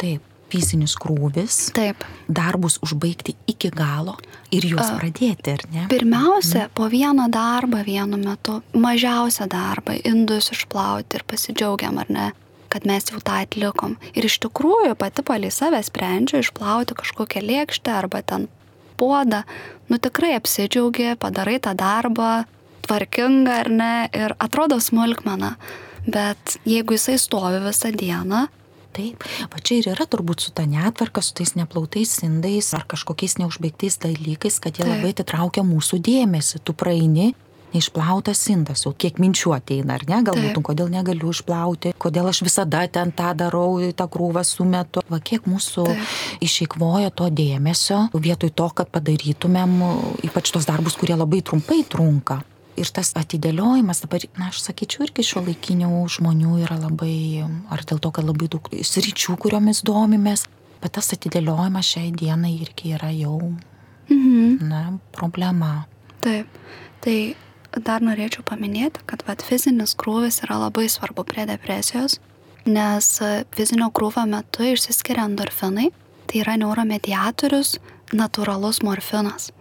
Taip 0.00 0.33
fizinis 0.54 0.94
krūvis. 1.00 1.58
Taip. 1.76 2.04
Darbus 2.30 2.78
užbaigti 2.84 3.34
iki 3.50 3.70
galo 3.74 4.16
ir 4.54 4.66
juos 4.70 4.86
A, 4.86 4.96
pradėti, 5.00 5.56
ar 5.56 5.66
ne? 5.72 5.84
Pirmiausia, 5.90 6.68
mm. 6.68 6.72
po 6.78 6.88
vieną 6.92 7.28
darbą 7.34 7.82
vienu 7.86 8.20
metu, 8.20 8.60
mažiausią 8.78 9.48
darbą, 9.50 9.98
indus 10.06 10.52
išplauti 10.54 11.18
ir 11.18 11.26
pasidžiaugiam, 11.28 12.00
ar 12.02 12.10
ne? 12.12 12.30
kad 12.74 12.88
mes 12.90 13.06
jau 13.06 13.20
tą 13.22 13.36
atlikom. 13.44 13.92
Ir 14.18 14.26
iš 14.26 14.40
tikrųjų 14.42 14.96
pati 14.98 15.22
palį 15.22 15.52
save 15.54 15.78
sprendžiu 15.86 16.40
išplauti 16.42 16.96
kažkokią 16.98 17.44
lėkštę 17.46 17.92
arba 17.94 18.18
ten 18.26 18.48
puodą. 18.98 19.44
Nu 19.86 20.00
tikrai 20.02 20.32
apsidžiaugi, 20.34 21.12
padarai 21.22 21.60
tą 21.62 21.76
darbą, 21.78 22.48
tvarkinga 22.82 23.60
ar 23.62 23.70
ne, 23.70 23.94
ir 24.10 24.34
atrodo 24.42 24.80
smulkmena. 24.82 25.54
Bet 26.04 26.58
jeigu 26.66 26.98
jisai 26.98 27.14
stovi 27.22 27.62
visą 27.62 27.92
dieną, 27.94 28.48
Taip, 28.94 29.24
va 29.50 29.58
čia 29.58 29.80
ir 29.80 29.90
yra 29.94 30.06
turbūt 30.06 30.44
su 30.44 30.52
ta 30.54 30.66
netvarka, 30.70 31.22
su 31.24 31.34
tais 31.34 31.56
neplautais 31.58 32.12
indais 32.26 32.70
ar 32.76 32.84
kažkokiais 32.86 33.40
neužbaigtais 33.42 33.98
dalykais, 34.04 34.60
kad 34.62 34.78
jie 34.78 34.84
Taip. 34.84 34.92
labai 34.92 35.14
atitraukia 35.16 35.64
mūsų 35.66 35.98
dėmesį. 36.04 36.62
Tu 36.62 36.76
praeini, 36.78 37.32
neišplautas 37.74 38.38
indas, 38.52 38.84
jau 38.86 38.94
kiek 38.94 39.18
minčių 39.22 39.56
ateina, 39.56 39.98
ar 39.98 40.06
ne, 40.06 40.20
galbūt, 40.26 40.54
nu, 40.54 40.62
kodėl 40.64 40.92
negaliu 40.92 41.32
išplauti, 41.34 41.94
kodėl 41.98 42.30
aš 42.30 42.44
visada 42.46 42.84
ten 42.86 43.10
tą 43.16 43.34
darau, 43.38 43.82
tą 43.96 44.06
krūvą 44.10 44.44
sumetu, 44.46 45.02
va 45.10 45.18
kiek 45.18 45.48
mūsų 45.50 45.88
Taip. 45.90 46.16
išeikvoja 46.46 47.10
to 47.18 47.30
dėmesio, 47.34 48.06
vietoj 48.14 48.54
to, 48.54 48.70
kad 48.78 48.94
padarytumėm 48.94 49.78
ypač 50.30 50.54
tos 50.54 50.70
darbus, 50.70 50.98
kurie 51.00 51.18
labai 51.18 51.42
trumpai 51.42 51.82
trunka. 51.82 52.44
Ir 52.74 52.90
tas 52.90 53.12
atidėliojimas 53.14 54.02
dabar, 54.02 54.24
na, 54.34 54.48
aš 54.50 54.64
sakyčiau, 54.64 55.04
irgi 55.06 55.22
šio 55.28 55.44
laikinių 55.46 55.90
žmonių 56.10 56.56
yra 56.64 56.80
labai, 56.82 57.46
ar 57.70 57.84
dėl 57.86 58.00
to, 58.02 58.10
kad 58.16 58.26
labai 58.26 58.48
daug 58.50 58.66
sričių, 58.74 59.36
kuriomis 59.38 59.84
domimės, 59.86 60.48
bet 60.82 60.96
tas 60.98 61.12
atidėliojimas 61.14 61.92
šiai 61.94 62.10
dienai 62.18 62.56
irgi 62.58 62.96
yra 62.96 63.12
jau, 63.14 63.38
mhm. 64.10 64.58
na, 64.66 64.82
problema. 65.14 65.86
Taip, 66.24 66.50
tai 67.04 67.16
dar 67.78 68.02
norėčiau 68.02 68.42
paminėti, 68.46 69.06
kad 69.06 69.22
vat, 69.28 69.46
fizinis 69.46 69.94
krūvis 69.98 70.42
yra 70.46 70.58
labai 70.66 70.88
svarbu 70.90 71.22
prie 71.30 71.46
depresijos, 71.46 72.18
nes 72.66 73.10
fizinio 73.54 73.90
krūvio 73.94 74.26
metu 74.30 74.66
išsiskiria 74.66 75.28
endorfinai, 75.28 75.92
tai 76.26 76.42
yra 76.42 76.56
neuromediatorius, 76.58 77.76
natūralus 78.14 78.82
morfinas. 78.82 79.52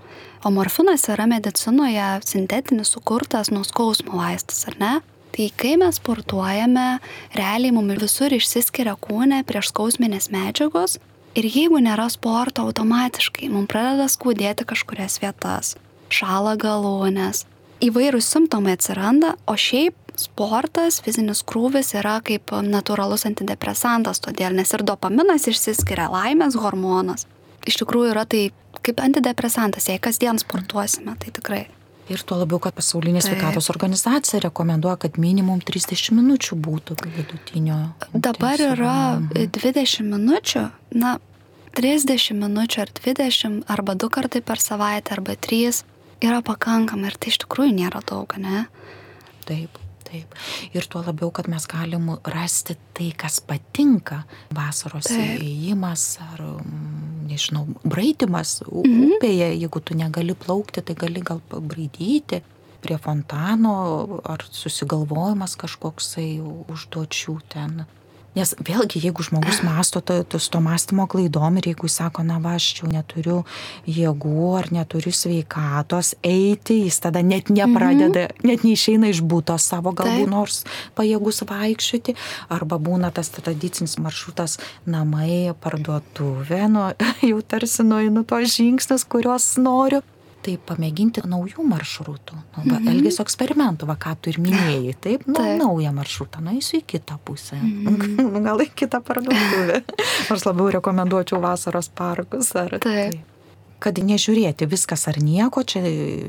O 0.43 0.51
morfinas 0.51 1.07
yra 1.11 1.25
medicinoje 1.29 2.07
sintetinis 2.27 2.91
sukurtas 2.91 3.51
nuo 3.51 3.63
skausmo 3.63 4.19
vaistas, 4.19 4.65
ar 4.67 4.79
ne? 4.79 4.93
Tai 5.33 5.47
kai 5.57 5.77
mes 5.81 5.97
sportuojame, 5.97 6.99
realiai 7.33 7.73
mums 7.73 7.97
visur 8.01 8.33
išsiskiria 8.35 8.93
kūne 9.01 9.41
prieš 9.47 9.71
skausminės 9.71 10.29
medžiagos 10.33 10.99
ir 11.33 11.47
jeigu 11.49 11.79
nėra 11.81 12.05
sporto, 12.13 12.67
automatiškai 12.67 13.49
mums 13.49 13.71
pradeda 13.71 14.05
skaudėti 14.11 14.67
kažkurias 14.69 15.17
vietas, 15.23 15.73
šala 16.13 16.53
galūnės, 16.61 17.47
įvairūs 17.81 18.29
simptomai 18.29 18.77
atsiranda, 18.77 19.33
o 19.49 19.57
šiaip 19.57 19.97
sportas, 20.19 20.99
fizinis 21.01 21.41
krūvis 21.47 21.93
yra 21.97 22.19
kaip 22.25 22.53
natūralus 22.63 23.25
antidepresantas, 23.29 24.21
todėl 24.23 24.53
nes 24.53 24.69
ir 24.75 24.85
dopaminas 24.85 25.47
išsiskiria 25.49 26.11
laimės 26.13 26.57
hormonas. 26.59 27.25
Iš 27.65 27.79
tikrųjų 27.81 28.11
yra 28.13 28.27
tai 28.29 28.51
kaip 28.83 28.99
antidepresantas, 29.03 29.87
jei 29.89 30.01
kasdien 30.01 30.39
sportuosime, 30.41 31.15
tai 31.19 31.33
tikrai. 31.35 31.63
Ir 32.11 32.19
tuo 32.27 32.35
labiau, 32.41 32.59
kad 32.59 32.75
pasaulinė 32.75 33.21
sveikatos 33.23 33.69
organizacija 33.71 34.41
rekomenduoja, 34.43 34.97
kad 35.05 35.19
minimum 35.21 35.61
30 35.63 36.11
minučių 36.17 36.57
būtų 36.59 36.97
vidutinio. 37.05 37.77
Dabar 38.11 38.59
yra 38.59 38.95
20 39.31 40.03
minučių, 40.09 40.65
na, 40.99 41.15
30 41.79 42.35
minučių 42.41 42.83
ar 42.83 42.91
20, 42.99 43.63
arba 43.71 43.95
du 43.95 44.11
kartai 44.11 44.43
per 44.43 44.59
savaitę, 44.61 45.15
arba 45.15 45.37
3 45.39 45.79
yra 46.23 46.41
pakankama 46.43 47.07
ir 47.07 47.15
tai 47.17 47.31
iš 47.31 47.39
tikrųjų 47.45 47.77
nėra 47.79 48.03
daug, 48.05 48.35
ne? 48.37 48.67
Taip. 49.47 49.79
Taip. 50.13 50.35
Ir 50.77 50.85
tuo 50.85 51.01
labiau, 51.01 51.31
kad 51.33 51.47
mes 51.49 51.63
galim 51.65 52.11
rasti 52.29 52.75
tai, 52.93 53.07
kas 53.17 53.39
patinka. 53.41 54.19
Vasaros 54.53 55.09
įėjimas 55.09 56.03
ar, 56.21 56.43
mm, 56.59 57.12
nežinau, 57.33 57.65
braidimas 57.83 58.61
mhm. 58.63 59.17
upėje, 59.17 59.51
jeigu 59.57 59.83
tu 59.83 59.97
negali 59.99 60.37
plaukti, 60.37 60.85
tai 60.85 60.97
gali 60.97 61.23
gal 61.25 61.41
braidyti 61.53 62.43
prie 62.83 62.97
fontano 62.99 63.73
ar 64.27 64.43
susigalvojimas 64.51 65.55
kažkoksai 65.59 66.29
užduočių 66.43 67.35
ten 67.53 67.85
Nes 68.33 68.53
vėlgi, 68.57 68.97
jeigu 69.03 69.21
žmogus 69.25 69.59
masto 69.65 70.01
to, 70.01 70.23
to, 70.25 70.39
to 70.41 70.61
mąstymo 70.63 71.05
klaidom 71.09 71.59
ir 71.59 71.67
jeigu 71.69 71.85
jis 71.85 71.99
sako, 72.01 72.23
na 72.25 72.39
va, 72.41 72.55
aš 72.57 72.69
jau 72.79 72.89
neturiu 72.89 73.43
jėgų 73.85 74.47
ar 74.57 74.69
neturiu 74.73 75.13
sveikatos 75.13 76.13
eiti, 76.25 76.79
jis 76.87 76.97
tada 77.03 77.21
net 77.21 77.51
nepradeda, 77.53 78.27
mhm. 78.31 78.47
net 78.49 78.65
neišeina 78.65 79.11
iš 79.13 79.21
būto 79.21 79.57
savo, 79.61 79.93
galbūt 79.97 80.31
nors 80.31 80.63
pajėgus 80.97 81.43
vaikščioti, 81.49 82.17
arba 82.53 82.81
būna 82.81 83.13
tas 83.13 83.29
tradicinis 83.33 83.99
maršrutas 84.01 84.57
namai, 84.89 85.53
parduotuvė, 85.61 86.65
nu, 86.73 86.89
jau 87.29 87.43
tarsi 87.45 87.85
nueinu 87.85 88.25
tos 88.25 88.57
žingsnius, 88.57 89.05
kuriuos 89.05 89.53
noriu. 89.61 90.01
Tai 90.43 90.55
pamėginti 90.69 91.23
naujų 91.29 91.65
maršrutų, 91.67 92.37
nu, 92.37 92.63
va, 92.63 92.77
mhm. 92.77 92.89
elgesio 92.93 93.23
eksperimentų, 93.25 93.87
va, 93.89 93.97
ką 93.99 94.15
tu 94.19 94.31
ir 94.33 94.39
minėjai, 94.43 94.95
taip, 95.03 95.27
nu, 95.29 95.37
taip. 95.37 95.57
naują 95.61 95.93
maršrutą, 95.95 96.43
nueisiu 96.45 96.79
į 96.81 96.83
kitą 96.95 97.19
pusę, 97.25 97.59
mhm. 97.59 98.41
gal 98.47 98.63
į 98.63 98.69
kitą 98.83 99.01
parduotuvę. 99.05 99.83
Aš 100.33 100.47
labiau 100.49 100.71
rekomenduočiau 100.77 101.41
vasaros 101.43 101.91
parkus 101.93 102.53
ar 102.59 102.77
taip. 102.77 102.89
taip. 102.89 103.29
Kad 103.83 103.97
nežiūrėti 103.99 104.67
viskas 104.71 105.09
ar 105.11 105.17
nieko, 105.19 105.65
čia 105.67 105.81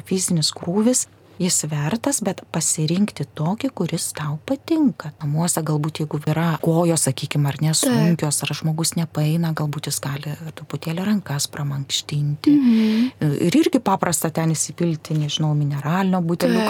fizinis 0.08 0.50
krūvis, 0.56 1.04
jis 1.40 1.64
vertas, 1.70 2.20
bet 2.24 2.42
pasirinkti 2.54 3.26
tokį, 3.36 3.70
kuris 3.74 4.10
tau 4.16 4.36
patinka. 4.46 5.10
Namuose 5.22 5.62
galbūt 5.66 6.02
jeigu 6.02 6.20
yra 6.30 6.54
kojos, 6.62 7.06
sakykime, 7.08 7.48
ar 7.50 7.58
nesunkios, 7.62 8.40
ar 8.44 8.54
žmogus 8.56 8.94
nepaina, 8.98 9.54
galbūt 9.56 9.90
jis 9.90 10.00
gali 10.04 10.34
truputėlį 10.58 11.08
rankas 11.10 11.48
pramankštinti. 11.52 12.54
Mhm. 12.54 13.34
Ir 13.48 13.58
irgi 13.58 13.82
paprasta 13.84 14.30
ten 14.34 14.54
įsipilti, 14.54 15.18
nežinau, 15.18 15.54
mineralinio 15.58 16.22
butelio 16.24 16.64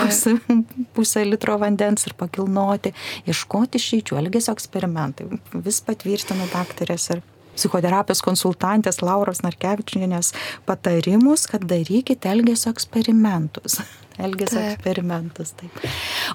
pusę 0.97 1.25
litro 1.27 1.59
vandens 1.61 2.09
ir 2.09 2.17
pakilnoti, 2.19 2.95
ieškoti 3.29 3.81
šeičių, 3.83 4.19
elgesio 4.23 4.55
eksperimentai. 4.57 5.29
Vis 5.65 5.81
patvirtinu 5.85 6.49
daktarės 6.53 7.11
ir 7.15 7.25
psichoterapijos 7.55 8.23
konsultantės 8.25 9.01
Lauros 9.05 9.45
Narkevičiūnės 9.45 10.33
patarimus, 10.67 11.47
kad 11.51 11.67
darykite 11.71 12.33
elgesio 12.33 12.73
eksperimentus 12.75 13.79
elgesio 14.19 14.61
eksperimentus. 14.61 15.55
Taip. 15.59 15.81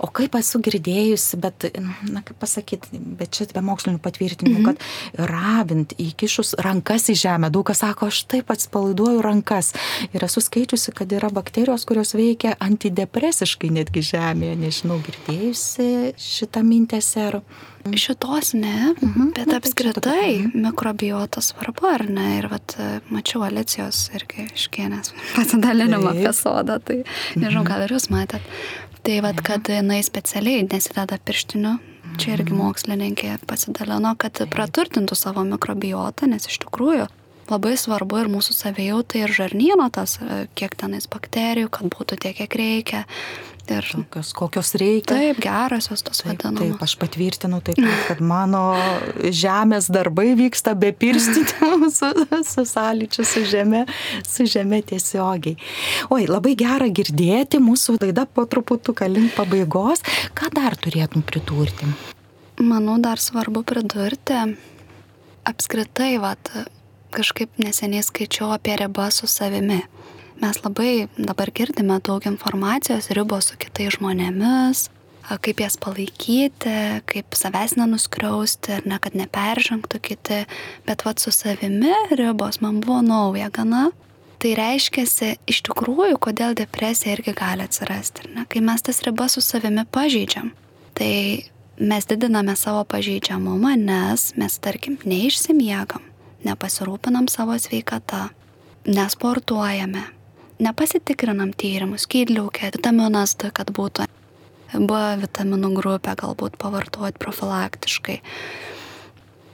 O 0.03 0.09
kaip 0.13 0.35
esu 0.39 0.61
girdėjusi, 0.63 1.39
bet, 1.41 1.69
na 2.09 2.23
kaip 2.25 2.39
pasakyti, 2.41 2.99
bet 3.19 3.33
čia 3.35 3.47
be 3.53 3.63
mokslinių 3.65 4.01
patvirtinimų, 4.03 4.59
-hmm. 4.59 4.75
kad 5.15 5.29
ravint 5.31 5.95
įkišus 5.97 6.55
rankas 6.65 7.09
į 7.09 7.17
žemę, 7.23 7.51
daug 7.53 7.65
kas 7.69 7.83
sako, 7.85 8.11
aš 8.11 8.23
taip 8.31 8.51
atsipalaiduoju 8.51 9.23
rankas. 9.25 9.73
Ir 10.13 10.23
esu 10.25 10.41
skaičiusi, 10.41 10.91
kad 10.91 11.11
yra 11.11 11.29
bakterijos, 11.29 11.85
kurios 11.85 12.13
veikia 12.13 12.55
antidepresiškai 12.59 13.69
netgi 13.69 14.03
žemėje. 14.13 14.55
Nežinau, 14.59 15.01
girdėjusi 15.05 16.13
šitą 16.17 16.63
mintėse 16.63 17.27
ar... 17.31 17.41
Šitos 17.97 18.53
ne, 18.53 18.93
mhm. 19.01 19.31
bet 19.37 19.53
apskritai 19.53 20.39
mhm. 20.39 20.65
mikrobiota 20.67 21.41
svarbu, 21.41 21.87
ar 21.89 22.05
ne? 22.09 22.27
Ir 22.39 22.49
vat, 22.51 22.75
mačiau 23.13 23.43
Alicijos 23.47 24.07
irgi 24.17 24.49
iškienės 24.53 25.13
pasidalinimą 25.37 26.13
apie 26.13 26.33
sodą, 26.35 26.79
tai 26.83 27.01
nežinau, 27.35 27.65
gal 27.67 27.85
ir 27.85 27.95
jūs 27.95 28.09
matėt. 28.13 28.45
Tai 29.05 29.21
vad, 29.23 29.39
kad 29.45 29.69
jinai 29.71 30.01
specialiai 30.03 30.65
nesideda 30.67 31.17
pirštinių, 31.23 31.77
čia 32.19 32.33
irgi 32.35 32.51
mhm. 32.51 32.59
mokslininkė 32.65 33.37
pasidalino, 33.49 34.15
kad 34.19 34.43
praturtintų 34.51 35.17
savo 35.17 35.45
mikrobiotą, 35.47 36.27
nes 36.29 36.49
iš 36.51 36.59
tikrųjų 36.65 37.07
labai 37.51 37.75
svarbu 37.79 38.23
ir 38.23 38.31
mūsų 38.31 38.55
savijautai 38.55 39.25
ir 39.25 39.35
žarnyno 39.35 39.89
tas, 39.93 40.17
kiek 40.57 40.75
tenais 40.79 41.09
bakterijų, 41.11 41.71
kad 41.73 41.89
būtų 41.93 42.19
tiek, 42.21 42.37
kiek 42.41 42.59
reikia. 42.59 43.05
Ir 43.69 43.85
tokios, 43.85 44.31
kokios 44.33 44.71
reikia. 44.81 45.13
Taip, 45.13 45.39
gerosios 45.43 46.01
tos 46.01 46.23
vadinamos. 46.25 46.57
Taip, 46.57 46.79
aš 46.81 46.95
patvirtinu 46.97 47.59
taip, 47.61 47.77
kad 48.07 48.21
mano 48.25 48.63
žemės 49.21 49.91
darbai 49.93 50.31
vyksta 50.39 50.73
be 50.79 50.89
pirstinių, 50.89 51.89
su, 51.97 52.09
su 52.49 52.65
sąlyčiu, 52.65 53.25
su 53.29 53.43
žemė, 53.45 53.83
su 54.25 54.47
žemė 54.49 54.81
tiesiogiai. 54.89 55.59
Oi, 56.09 56.23
labai 56.29 56.55
gera 56.57 56.89
girdėti, 56.89 57.61
mūsų 57.61 57.99
laida 57.99 58.25
po 58.25 58.47
truputuką 58.49 59.05
link 59.11 59.37
pabaigos. 59.37 60.01
Ką 60.33 60.49
dar 60.55 60.73
turėtum 60.81 61.21
pridurti? 61.21 61.93
Manau, 62.59 62.97
dar 62.99 63.21
svarbu 63.21 63.61
pridurti, 63.69 64.41
apskritai, 65.47 66.15
vat, 66.19 66.49
kažkaip 67.13 67.59
neseniai 67.61 68.05
skaičiau 68.05 68.53
apie 68.55 68.77
ribą 68.79 69.09
su 69.13 69.27
savimi 69.27 69.83
mes 70.41 70.61
labai 70.63 71.07
dabar 71.17 71.51
girdime 71.51 71.99
daug 72.03 72.25
informacijos, 72.25 73.11
ribos 73.15 73.51
su 73.51 73.57
kitais 73.59 73.97
žmonėmis, 73.97 74.87
kaip 75.43 75.61
jas 75.61 75.77
palaikyti, 75.81 76.75
kaip 77.09 77.37
savęs 77.37 77.75
nenuskriausti 77.77 78.79
ir 78.79 78.87
ne, 78.89 78.97
kad 79.03 79.17
neperžengtų 79.19 80.01
kiti, 80.05 80.39
bet 80.87 81.05
vad 81.05 81.21
su 81.21 81.33
savimi 81.35 81.93
ribos 82.15 82.61
man 82.63 82.79
buvo 82.83 83.01
nauja 83.05 83.51
gana. 83.53 83.89
Tai 84.39 84.53
reiškia, 84.55 85.03
iš 85.51 85.57
tikrųjų, 85.67 86.15
kodėl 86.23 86.53
depresija 86.55 87.17
irgi 87.17 87.33
gali 87.35 87.65
atsirasti, 87.67 88.29
ne? 88.31 88.45
kai 88.47 88.63
mes 88.63 88.85
tas 88.87 89.01
ribas 89.03 89.35
su 89.35 89.43
savimi 89.43 89.83
pažeidžiam. 89.91 90.53
Tai 90.95 91.11
mes 91.79 92.07
didiname 92.07 92.55
savo 92.55 92.85
pažeidžiamumą, 92.87 93.75
nes 93.75 94.29
mes, 94.39 94.55
tarkim, 94.63 94.95
neišsimiegam, 95.03 96.05
nepasirūpinam 96.45 97.27
savo 97.31 97.57
sveikatą, 97.59 98.29
nesportuojame, 98.87 100.05
nepasitikrinam 100.63 101.51
tyrimus, 101.57 102.05
skydliaukė, 102.07 102.71
vitaminas 102.75 103.35
D, 103.39 103.51
kad 103.55 103.71
būtų 103.75 104.07
B 104.73 105.03
vitaminų 105.23 105.71
grupę 105.79 106.13
galbūt 106.19 106.57
pavartoti 106.61 107.17
profilaktiškai. 107.21 108.19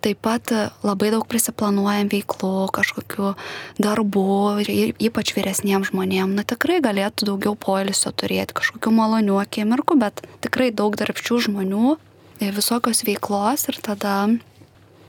Taip 0.06 0.20
pat 0.22 0.52
labai 0.86 1.08
daug 1.10 1.24
prisiplanuojam 1.26 2.12
veiklų, 2.12 2.68
kažkokių 2.76 3.32
darbų, 3.82 4.26
ypač 5.02 5.32
vyresniems 5.34 5.90
žmonėms. 5.90 6.36
Na 6.38 6.44
tikrai 6.46 6.78
galėtų 6.84 7.32
daugiau 7.32 7.56
poilsio 7.58 8.12
turėti, 8.14 8.54
kažkokių 8.60 8.94
malonių 8.94 9.40
akimirkų, 9.42 9.98
bet 10.04 10.22
tikrai 10.46 10.70
daug 10.70 10.94
darbščių 11.00 11.40
žmonių, 11.48 11.96
visokios 12.54 13.02
veiklos 13.08 13.66
ir 13.72 13.82
tada 13.82 14.16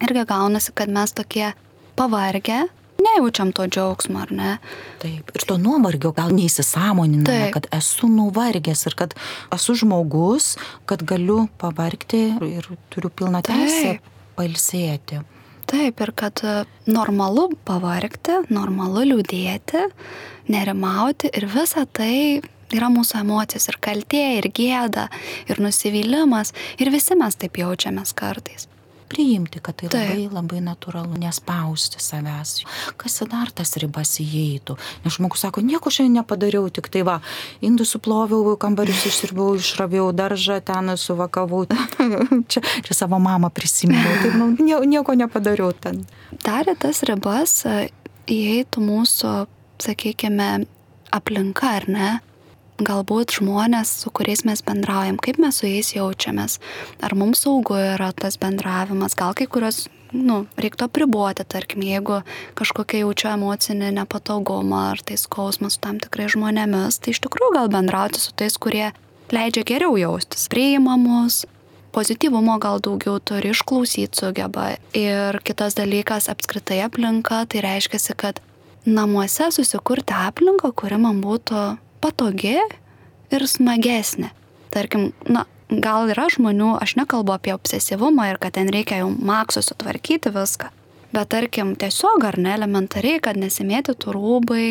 irgi 0.00 0.24
gaunasi, 0.32 0.72
kad 0.72 0.88
mes 0.88 1.12
tokie 1.12 1.50
pavargę, 1.96 2.66
nejaučiam 3.06 3.52
to 3.52 3.66
džiaugsmo, 3.66 4.20
ar 4.24 4.32
ne? 4.32 4.56
Taip, 5.02 5.30
ir 5.36 5.44
to 5.48 5.58
nuovargio 5.60 6.12
gal 6.16 6.32
neįsisamoniname, 6.36 7.50
kad 7.54 7.68
esu 7.74 8.08
nuvargęs 8.12 8.86
ir 8.88 8.96
kad 8.98 9.14
esu 9.54 9.76
žmogus, 9.82 10.54
kad 10.88 11.04
galiu 11.06 11.46
pavargti 11.60 12.26
ir 12.48 12.68
turiu 12.92 13.12
pilną 13.12 13.42
teisę 13.46 13.96
pailsėti. 14.36 15.22
Taip, 15.66 16.00
ir 16.04 16.12
kad 16.14 16.42
e, 16.46 16.60
normalu 16.86 17.48
pavargti, 17.66 18.44
normalu 18.54 19.02
liūdėti, 19.10 19.82
nerimauti 20.52 21.32
ir 21.34 21.48
visa 21.50 21.82
tai 21.90 22.38
yra 22.74 22.90
mūsų 22.92 23.18
emocijos 23.24 23.66
ir 23.72 23.80
kaltė, 23.82 24.22
ir 24.38 24.50
gėda, 24.54 25.08
ir 25.50 25.62
nusivylimas, 25.62 26.54
ir 26.78 26.94
visi 26.94 27.18
mes 27.18 27.38
taip 27.42 27.58
jaučiamės 27.58 28.14
kartais 28.14 28.70
priimti, 29.08 29.60
kad 29.62 29.76
tai 29.78 29.88
labai, 29.88 30.26
Taip. 30.26 30.34
labai 30.34 30.60
natūralu, 30.64 31.18
nespausti 31.20 32.00
savęs. 32.02 32.64
Kas 33.00 33.18
dar 33.30 33.50
tas 33.54 33.76
ribas 33.80 34.16
įeitų? 34.22 34.76
Nes 35.04 35.16
žmogus 35.16 35.44
sako, 35.46 35.62
nieko 35.64 35.92
šiandien 35.92 36.20
nepadariau, 36.20 36.68
tik 36.72 36.90
tai 36.92 37.04
va, 37.06 37.18
indus 37.64 37.94
suploviau, 37.94 38.56
kambarius 38.60 39.06
išsirbau, 39.10 39.54
išraviau 39.60 40.10
daržą, 40.16 40.60
ten 40.66 40.94
suvakavau, 41.00 41.64
čia, 42.50 42.62
čia 42.86 42.96
savo 42.96 43.20
mamą 43.22 43.50
prisiminiau, 43.54 44.20
tai 44.22 44.32
nu, 44.36 44.52
nieko 44.60 45.16
nepadariau 45.18 45.72
ten. 45.72 46.04
Dar 46.44 46.68
tas 46.78 47.02
ribas 47.06 47.60
e, 47.68 47.88
įeitų 48.30 48.82
mūsų, 48.82 49.34
sakykime, 49.82 50.50
aplinka, 51.14 51.76
ar 51.80 51.90
ne? 51.90 52.10
Galbūt 52.82 53.38
žmonės, 53.38 53.90
su 54.02 54.12
kuriais 54.14 54.44
mes 54.48 54.62
bendraujam, 54.64 55.18
kaip 55.22 55.38
mes 55.40 55.60
su 55.60 55.68
jais 55.68 55.94
jaučiamės, 55.96 56.58
ar 57.04 57.14
mums 57.16 57.44
saugu 57.46 57.78
yra 57.94 58.12
tas 58.16 58.36
bendravimas, 58.40 59.16
gal 59.16 59.34
kai 59.36 59.46
kurios, 59.48 59.86
nu, 60.12 60.44
reiktų 60.60 60.88
apriboti, 60.88 61.46
tarkim, 61.48 61.84
jeigu 61.86 62.20
kažkokia 62.58 63.04
jaučiu 63.04 63.32
emocinį 63.32 63.94
nepatogumą 64.00 64.86
ar 64.92 65.02
tai 65.04 65.18
skausmas 65.20 65.76
su 65.76 65.84
tam 65.84 66.00
tikrai 66.02 66.28
žmonėmis, 66.32 67.00
tai 67.00 67.16
iš 67.16 67.22
tikrųjų 67.24 67.56
gal 67.56 67.72
bendrauti 67.72 68.20
su 68.20 68.34
tais, 68.36 68.58
kurie 68.60 68.90
leidžia 69.32 69.64
geriau 69.66 69.96
jaustis, 70.00 70.48
priimamus, 70.52 71.44
pozityvumo 71.96 72.58
gal 72.60 72.82
daugiau 72.84 73.16
turi, 73.24 73.54
išklausyti 73.56 74.20
sugeba. 74.20 74.74
Ir 74.92 75.40
kitas 75.46 75.78
dalykas, 75.78 76.28
apskritai 76.28 76.82
aplinka, 76.84 77.46
tai 77.48 77.64
reiškia, 77.64 78.12
kad 78.20 78.44
namuose 78.86 79.48
susikurti 79.50 80.14
aplinką, 80.14 80.70
kuri 80.76 81.00
man 81.00 81.24
būtų 81.24 81.64
patogi 82.06 82.56
ir 83.34 83.46
smagesnė. 83.50 84.30
Tarkim, 84.74 85.10
na, 85.30 85.46
gal 85.70 86.10
yra 86.12 86.28
žmonių, 86.30 86.76
aš 86.82 86.96
nekalbu 87.00 87.34
apie 87.34 87.54
obsesyvumą 87.56 88.30
ir 88.30 88.40
kad 88.42 88.56
ten 88.58 88.70
reikia 88.72 89.02
jau 89.02 89.10
maksu 89.10 89.62
sutvarkyti 89.64 90.30
viską, 90.34 90.70
bet 91.14 91.30
tarkim, 91.34 91.74
tiesiog 91.78 92.26
ar 92.28 92.38
ne 92.38 92.54
elementariai, 92.54 93.22
kad 93.22 93.38
nesimėtytų 93.40 94.14
rūbai, 94.14 94.66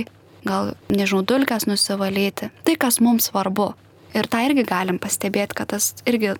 gal, 0.45 0.75
nežinau, 0.93 1.25
dulkes 1.27 1.67
nusivalyti. 1.67 2.51
Tai, 2.67 2.77
kas 2.79 3.01
mums 3.03 3.31
svarbu. 3.31 3.73
Ir 4.15 4.29
tą 4.31 4.45
irgi 4.47 4.63
galim 4.67 4.99
pastebėti, 5.01 5.57
kad 5.57 5.73
tas 5.73 5.91
irgi 6.07 6.35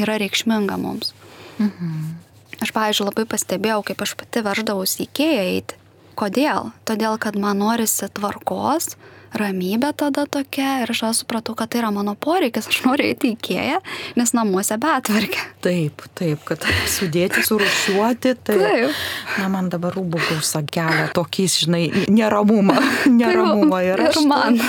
yra 0.00 0.16
reikšminga 0.22 0.78
mums. 0.80 1.12
Mhm. 1.60 2.16
Aš, 2.60 2.72
pavyzdžiui, 2.76 3.06
labai 3.08 3.24
pastebėjau, 3.28 3.82
kaip 3.88 4.02
aš 4.04 4.14
pati 4.20 4.42
veždavausi 4.44 5.04
į 5.06 5.12
kėją 5.16 5.44
eiti. 5.54 5.76
Kodėl? 6.20 6.72
Todėl, 6.88 7.16
kad 7.20 7.36
man 7.40 7.62
norisi 7.62 8.08
tvarkos, 8.12 8.94
ramybė 9.36 9.92
tada 9.96 10.24
tokia 10.30 10.80
ir 10.84 10.92
aš 10.92 11.02
supratau, 11.20 11.54
kad 11.58 11.70
tai 11.70 11.82
yra 11.82 11.90
mano 11.94 12.16
poreikis, 12.18 12.68
aš 12.70 12.82
noriu 12.86 13.10
eiti 13.10 13.30
į 13.30 13.36
Ikėją, 13.36 13.78
nes 14.18 14.32
namuose 14.36 14.76
betvarkė. 14.80 15.44
Taip, 15.64 16.04
taip, 16.18 16.42
kad 16.48 16.66
sudėti, 16.90 17.44
surušiuoti, 17.46 18.34
tai... 18.44 18.58
Taip. 18.60 19.04
Na, 19.38 19.48
man 19.52 19.70
dabar 19.72 19.94
rūbų 19.96 20.20
gausa 20.26 20.62
kelia 20.66 21.08
tokį, 21.16 21.46
žinai, 21.54 21.84
neramumą. 22.10 22.76
Neramumą 23.20 23.84
ir 23.86 24.04
aš. 24.08 24.20
Ir 24.20 24.28
man. 24.30 24.60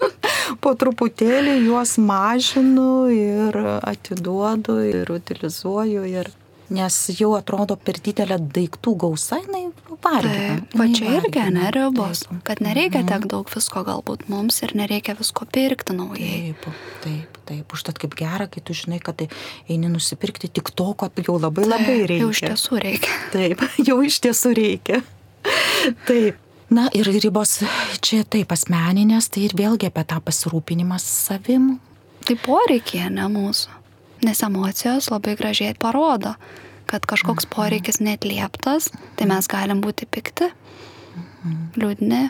po 0.64 0.74
truputėlį 0.78 1.58
juos 1.66 1.96
mažinu 1.98 3.08
ir 3.12 3.58
atiduodu 3.80 4.78
ir 4.88 5.12
utilizuoju. 5.14 6.06
Ir 6.08 6.30
nes 6.72 6.96
jau 7.18 7.34
atrodo 7.36 7.76
per 7.76 7.98
didelė 8.04 8.38
daiktų 8.54 8.94
gausa, 9.04 9.38
jinai 9.42 9.66
vargina. 10.04 10.58
Va 10.76 10.86
čia 10.92 11.18
irgi 11.18 11.44
neribos, 11.54 12.24
kad 12.46 12.62
nereikia 12.64 13.02
mhm. 13.02 13.10
tiek 13.10 13.26
daug 13.30 13.50
visko 13.52 13.84
galbūt 13.86 14.26
mums 14.32 14.60
ir 14.64 14.74
nereikia 14.78 15.16
visko 15.18 15.46
pirkti 15.50 15.96
naujai. 15.96 16.54
Taip, 16.62 16.78
taip, 17.04 17.40
taip. 17.50 17.76
Užtat 17.76 18.00
kaip 18.00 18.16
gera, 18.18 18.48
kai 18.50 18.62
tu 18.64 18.76
žinai, 18.76 19.00
kad 19.04 19.18
tai 19.20 19.28
eini 19.68 19.90
nusipirkti 19.92 20.52
tik 20.54 20.72
to, 20.76 20.92
ko 20.96 21.10
jau 21.20 21.36
labai 21.40 21.66
taip, 21.66 21.74
labai 21.74 21.98
reikia. 22.08 22.22
Jau 22.22 22.32
iš 22.32 22.44
tiesų 22.46 22.80
reikia. 22.86 23.18
Taip, 23.34 23.66
jau 23.82 23.98
iš 24.04 24.22
tiesų 24.24 24.54
reikia. 24.56 25.02
Taip. 26.08 26.40
Na 26.74 26.88
ir 26.96 27.06
ribos 27.06 27.58
čia 28.02 28.22
taip 28.24 28.50
asmeninės, 28.54 29.28
tai 29.30 29.44
ir 29.46 29.52
vėlgi 29.54 29.90
apie 29.90 30.02
tą 30.08 30.16
pasirūpinimą 30.24 30.96
savim. 31.02 31.74
Tai 32.24 32.36
poreikiai, 32.40 33.10
ne 33.12 33.28
mūsų. 33.30 33.73
Nes 34.24 34.40
emocijos 34.46 35.10
labai 35.12 35.34
gražiai 35.36 35.74
parodo, 35.78 36.34
kad 36.88 37.04
kažkoks 37.08 37.44
mhm. 37.46 37.52
poreikis 37.54 38.00
netlieptas, 38.00 38.90
tai 39.18 39.28
mes 39.28 39.48
galim 39.50 39.82
būti 39.84 40.08
pikti, 40.08 40.50
mhm. 41.16 41.60
liūdni. 41.80 42.24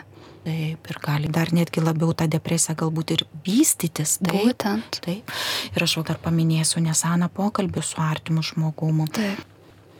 Taip, 0.45 0.85
ir 0.91 0.97
gali 1.01 1.29
dar 1.33 1.49
netgi 1.57 1.81
labiau 1.81 2.13
tą 2.13 2.27
depresiją 2.29 2.75
galbūt 2.77 3.15
ir 3.15 3.23
vystytis. 3.47 4.19
Taip, 4.21 4.43
Būtent. 4.43 4.99
Taip. 5.01 5.31
Ir 5.73 5.85
aš 5.85 5.95
jau 5.97 6.03
dar 6.05 6.19
paminėsiu 6.21 6.83
neseną 6.85 7.31
pokalbį 7.33 7.81
su 7.81 7.97
artimu 8.03 8.43
žmogumu. 8.45 9.07
Taip. 9.15 9.41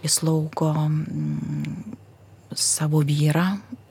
Jis 0.06 0.20
lauko 0.22 0.70
mm, 0.84 1.96
savo 2.54 3.02
vyrą 3.02 3.48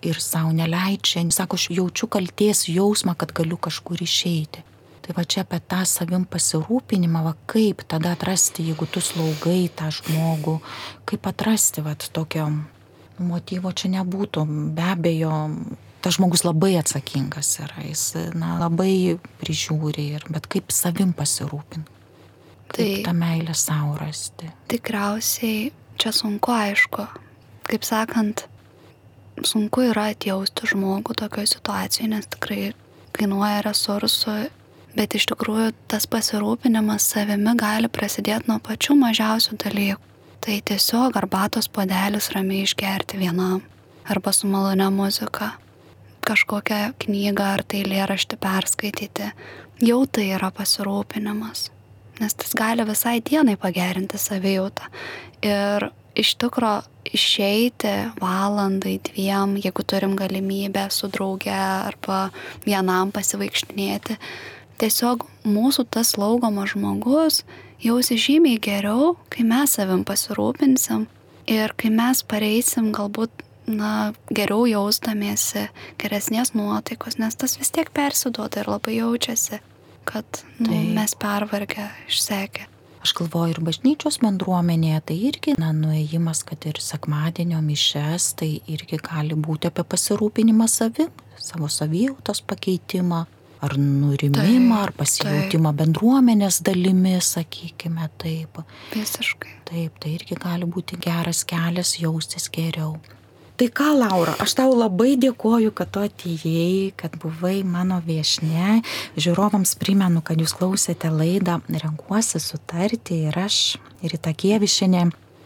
ir 0.07 0.21
savo 0.23 0.53
neleidžia. 0.55 1.25
Sako, 1.35 1.59
aš 1.59 1.73
jaučiu 1.75 2.07
kalties 2.07 2.69
jausmą, 2.71 3.17
kad 3.19 3.35
galiu 3.35 3.59
kažkur 3.59 4.07
išeiti. 4.07 4.63
Tai 5.05 5.13
va 5.13 5.25
čia 5.29 5.43
apie 5.45 5.59
tą 5.61 5.83
savim 5.85 6.23
pasirūpinimą, 6.25 7.21
va 7.27 7.35
kaip 7.51 7.83
tada 7.85 8.15
atrasti, 8.17 8.65
jeigu 8.65 8.87
tu 8.89 9.03
slaugai 9.05 9.67
tą 9.69 9.91
žmogų, 9.93 10.55
kaip 11.05 11.29
atrasti 11.29 11.85
va 11.85 11.93
tokio 12.01 12.47
motyvo 13.21 13.73
čia 13.77 13.91
nebūtų. 13.99 14.47
Be 14.75 14.87
abejo, 14.95 15.35
tas 16.01 16.17
žmogus 16.17 16.47
labai 16.47 16.79
atsakingas 16.81 17.53
yra, 17.61 17.85
jis 17.85 18.07
na, 18.33 18.57
labai 18.63 19.19
prižiūri, 19.43 20.09
ir, 20.17 20.25
bet 20.33 20.49
kaip 20.49 20.73
savim 20.73 21.13
pasirūpinti. 21.17 21.93
Tai, 22.75 22.89
tą 23.05 23.13
meilę 23.15 23.53
savo 23.55 23.95
rasti. 24.01 24.49
Tikriausiai 24.73 25.69
čia 26.01 26.11
sunku 26.17 26.51
aišku. 26.51 27.05
Kaip 27.69 27.85
sakant, 27.87 28.49
sunku 29.45 29.85
yra 29.93 30.09
atjausti 30.17 30.73
žmogų 30.73 31.15
tokioje 31.21 31.53
situacijoje, 31.55 32.11
nes 32.17 32.27
tikrai 32.33 32.73
kainuoja 33.15 33.63
resursų 33.69 34.39
Bet 34.95 35.17
iš 35.19 35.27
tikrųjų 35.33 35.73
tas 35.91 36.07
pasirūpinimas 36.07 37.07
savimi 37.15 37.57
gali 37.59 37.91
prasidėti 37.91 38.51
nuo 38.51 38.61
pačių 38.63 38.95
mažiausių 39.01 39.59
dalykų. 39.65 40.11
Tai 40.45 40.57
tiesiog 40.71 41.17
arbatos 41.17 41.71
podelis 41.73 42.29
ramiai 42.35 42.67
išgerti 42.67 43.17
vienam 43.17 43.63
arba 44.05 44.33
su 44.33 44.47
malonia 44.47 44.91
muzika, 44.93 45.55
kažkokią 46.29 46.93
knygą 47.01 47.47
ar 47.57 47.63
tai 47.65 47.81
lėraštį 47.89 48.39
perskaityti. 48.41 49.31
Jau 49.85 50.03
tai 50.07 50.29
yra 50.37 50.51
pasirūpinimas, 50.55 51.71
nes 52.21 52.37
tas 52.39 52.53
gali 52.57 52.85
visai 52.87 53.19
dienai 53.25 53.57
pagerinti 53.61 54.21
savijautą. 54.21 54.87
Ir 55.43 55.89
iš 56.15 56.35
tikro 56.39 56.77
išeiti 57.05 57.95
valandai, 58.21 58.99
dviem, 59.09 59.57
jeigu 59.65 59.85
turim 59.85 60.15
galimybę 60.17 60.87
su 60.93 61.09
drauge 61.13 61.55
arba 61.57 62.29
vienam 62.67 63.11
pasivaikštinėti, 63.15 64.17
tiesiog 64.81 65.27
mūsų 65.47 65.87
tas 65.95 66.15
slaugomas 66.15 66.73
žmogus 66.75 67.43
jausi 67.85 68.19
žymiai 68.21 68.61
geriau, 68.63 69.15
kai 69.33 69.47
mes 69.47 69.77
savim 69.77 70.05
pasirūpinsim 70.07 71.07
ir 71.51 71.75
kai 71.77 71.91
mes 71.93 72.23
pareisim 72.27 72.93
galbūt 72.95 73.45
na, 73.67 74.13
geriau 74.35 74.67
jausdamiesi, 74.69 75.69
geresnės 76.01 76.55
nuotaikos, 76.57 77.19
nes 77.21 77.37
tas 77.37 77.57
vis 77.61 77.73
tiek 77.75 77.91
persiduoda 77.95 78.63
ir 78.63 78.71
labai 78.71 78.99
jaučiasi, 78.99 79.61
kad 80.09 80.45
nu, 80.59 80.69
tai. 80.69 80.81
mes 80.97 81.17
pervargę, 81.21 81.89
išsekę. 82.09 82.69
Aš 83.05 83.13
galvoju, 83.19 83.53
ir 83.53 83.61
bažnyčios 83.61 84.17
bendruomenėje 84.23 85.01
tai 85.11 85.17
irgi, 85.29 85.55
na, 85.61 85.75
nuėjimas, 85.77 86.41
kad 86.49 86.65
ir 86.65 86.81
sekmadienio 86.81 87.61
mišes, 87.65 88.31
tai 88.41 88.49
irgi 88.65 88.97
gali 89.05 89.37
būti 89.37 89.69
apie 89.69 89.85
pasirūpinimą 89.93 90.69
savim, 90.73 91.11
savo 91.37 91.69
savijautos 91.69 92.41
pakeitimą, 92.49 93.27
ar 93.65 93.77
nurimimą, 93.81 94.83
ar 94.87 94.93
pasijautimą 94.97 95.73
taip. 95.73 95.81
bendruomenės 95.83 96.61
dalimi, 96.67 97.17
sakykime 97.25 98.09
taip. 98.21 98.63
Visiškai. 98.95 99.59
Taip, 99.71 99.99
tai 100.01 100.15
irgi 100.19 100.39
gali 100.41 100.69
būti 100.69 101.01
geras 101.01 101.45
kelias 101.49 101.97
jaustis 102.01 102.51
geriau. 102.53 102.99
Tai 103.55 103.69
ką, 103.71 103.93
Laura, 103.95 104.33
aš 104.43 104.57
tau 104.59 104.73
labai 104.75 105.13
dėkoju, 105.23 105.71
kad 105.79 105.93
tu 105.95 106.01
atėjai, 106.03 106.91
kad 106.99 107.15
buvai 107.23 107.61
mano 107.63 108.01
viešne. 108.03 108.81
Žiūrovams 109.15 109.77
primenu, 109.79 110.25
kad 110.27 110.43
jūs 110.43 110.57
klausėte 110.59 111.07
laidą 111.15 111.61
Renkuosi 111.71 112.43
sutarti 112.43 113.21
ir 113.29 113.39
aš, 113.39 113.77
ir 114.03 114.17
Itakievišinė, 114.19 115.05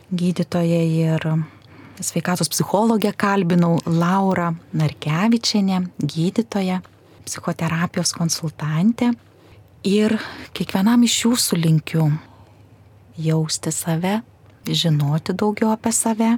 gydytoja 0.09 0.81
ir 0.89 1.29
sveikatos 2.01 2.49
psichologė 2.49 3.13
kalbinau 3.13 3.77
Laura 3.85 4.55
Narkevičianė, 4.73 5.83
gydytoja 6.01 6.81
psichoterapijos 7.29 8.15
konsultantė 8.17 9.13
ir 9.87 10.17
kiekvienam 10.57 11.05
iš 11.07 11.21
jūsų 11.27 11.61
linkiu 11.61 12.09
jausti 13.19 13.73
save, 13.75 14.21
žinoti 14.67 15.35
daugiau 15.37 15.73
apie 15.75 15.93
save 15.95 16.37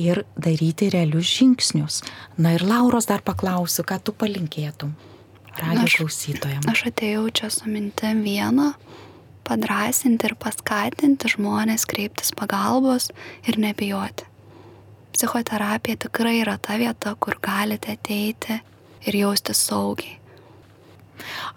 ir 0.00 0.24
daryti 0.36 0.90
realius 0.92 1.28
žingsnius. 1.36 2.00
Na 2.38 2.54
ir 2.56 2.64
Lauros 2.64 3.08
dar 3.10 3.24
paklausiu, 3.24 3.84
ką 3.84 4.00
tu 4.04 4.14
palinkėtum 4.16 4.94
radio 5.60 5.86
klausytojams. 5.88 6.68
Aš 6.70 6.86
atėjau 6.90 7.26
čia 7.34 7.50
su 7.52 7.68
mintim 7.70 8.22
vieną 8.24 8.72
padrasinti 9.46 10.28
ir 10.28 10.36
paskatinti 10.38 11.32
žmonės 11.34 11.86
kreiptis 11.90 12.32
pagalbos 12.36 13.10
ir 13.48 13.58
nebijoti. 13.58 14.28
Psichoterapija 15.10 15.98
tikrai 16.06 16.38
yra 16.44 16.56
ta 16.62 16.78
vieta, 16.78 17.16
kur 17.18 17.40
galite 17.42 17.96
ateiti 17.96 18.60
ir 19.06 19.16
jausti 19.24 19.56
saugiai. 19.56 20.19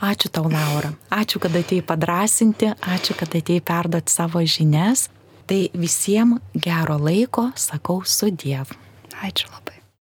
Ačiū 0.03 0.31
tau, 0.33 0.47
Laura. 0.51 0.93
Ačiū, 1.13 1.41
kad 1.43 1.55
atėjai 1.57 1.85
padrasinti, 1.87 2.71
ačiū, 2.95 3.17
kad 3.19 3.33
atėjai 3.33 3.65
perduoti 3.65 4.13
savo 4.13 4.43
žinias. 4.45 5.09
Tai 5.49 5.59
visiems 5.75 6.39
gero 6.55 6.95
laiko, 7.01 7.49
sakau, 7.59 8.01
su 8.07 8.31
Dievu. 8.31 8.79
Ačiū 9.23 9.51
labai. 9.51 9.72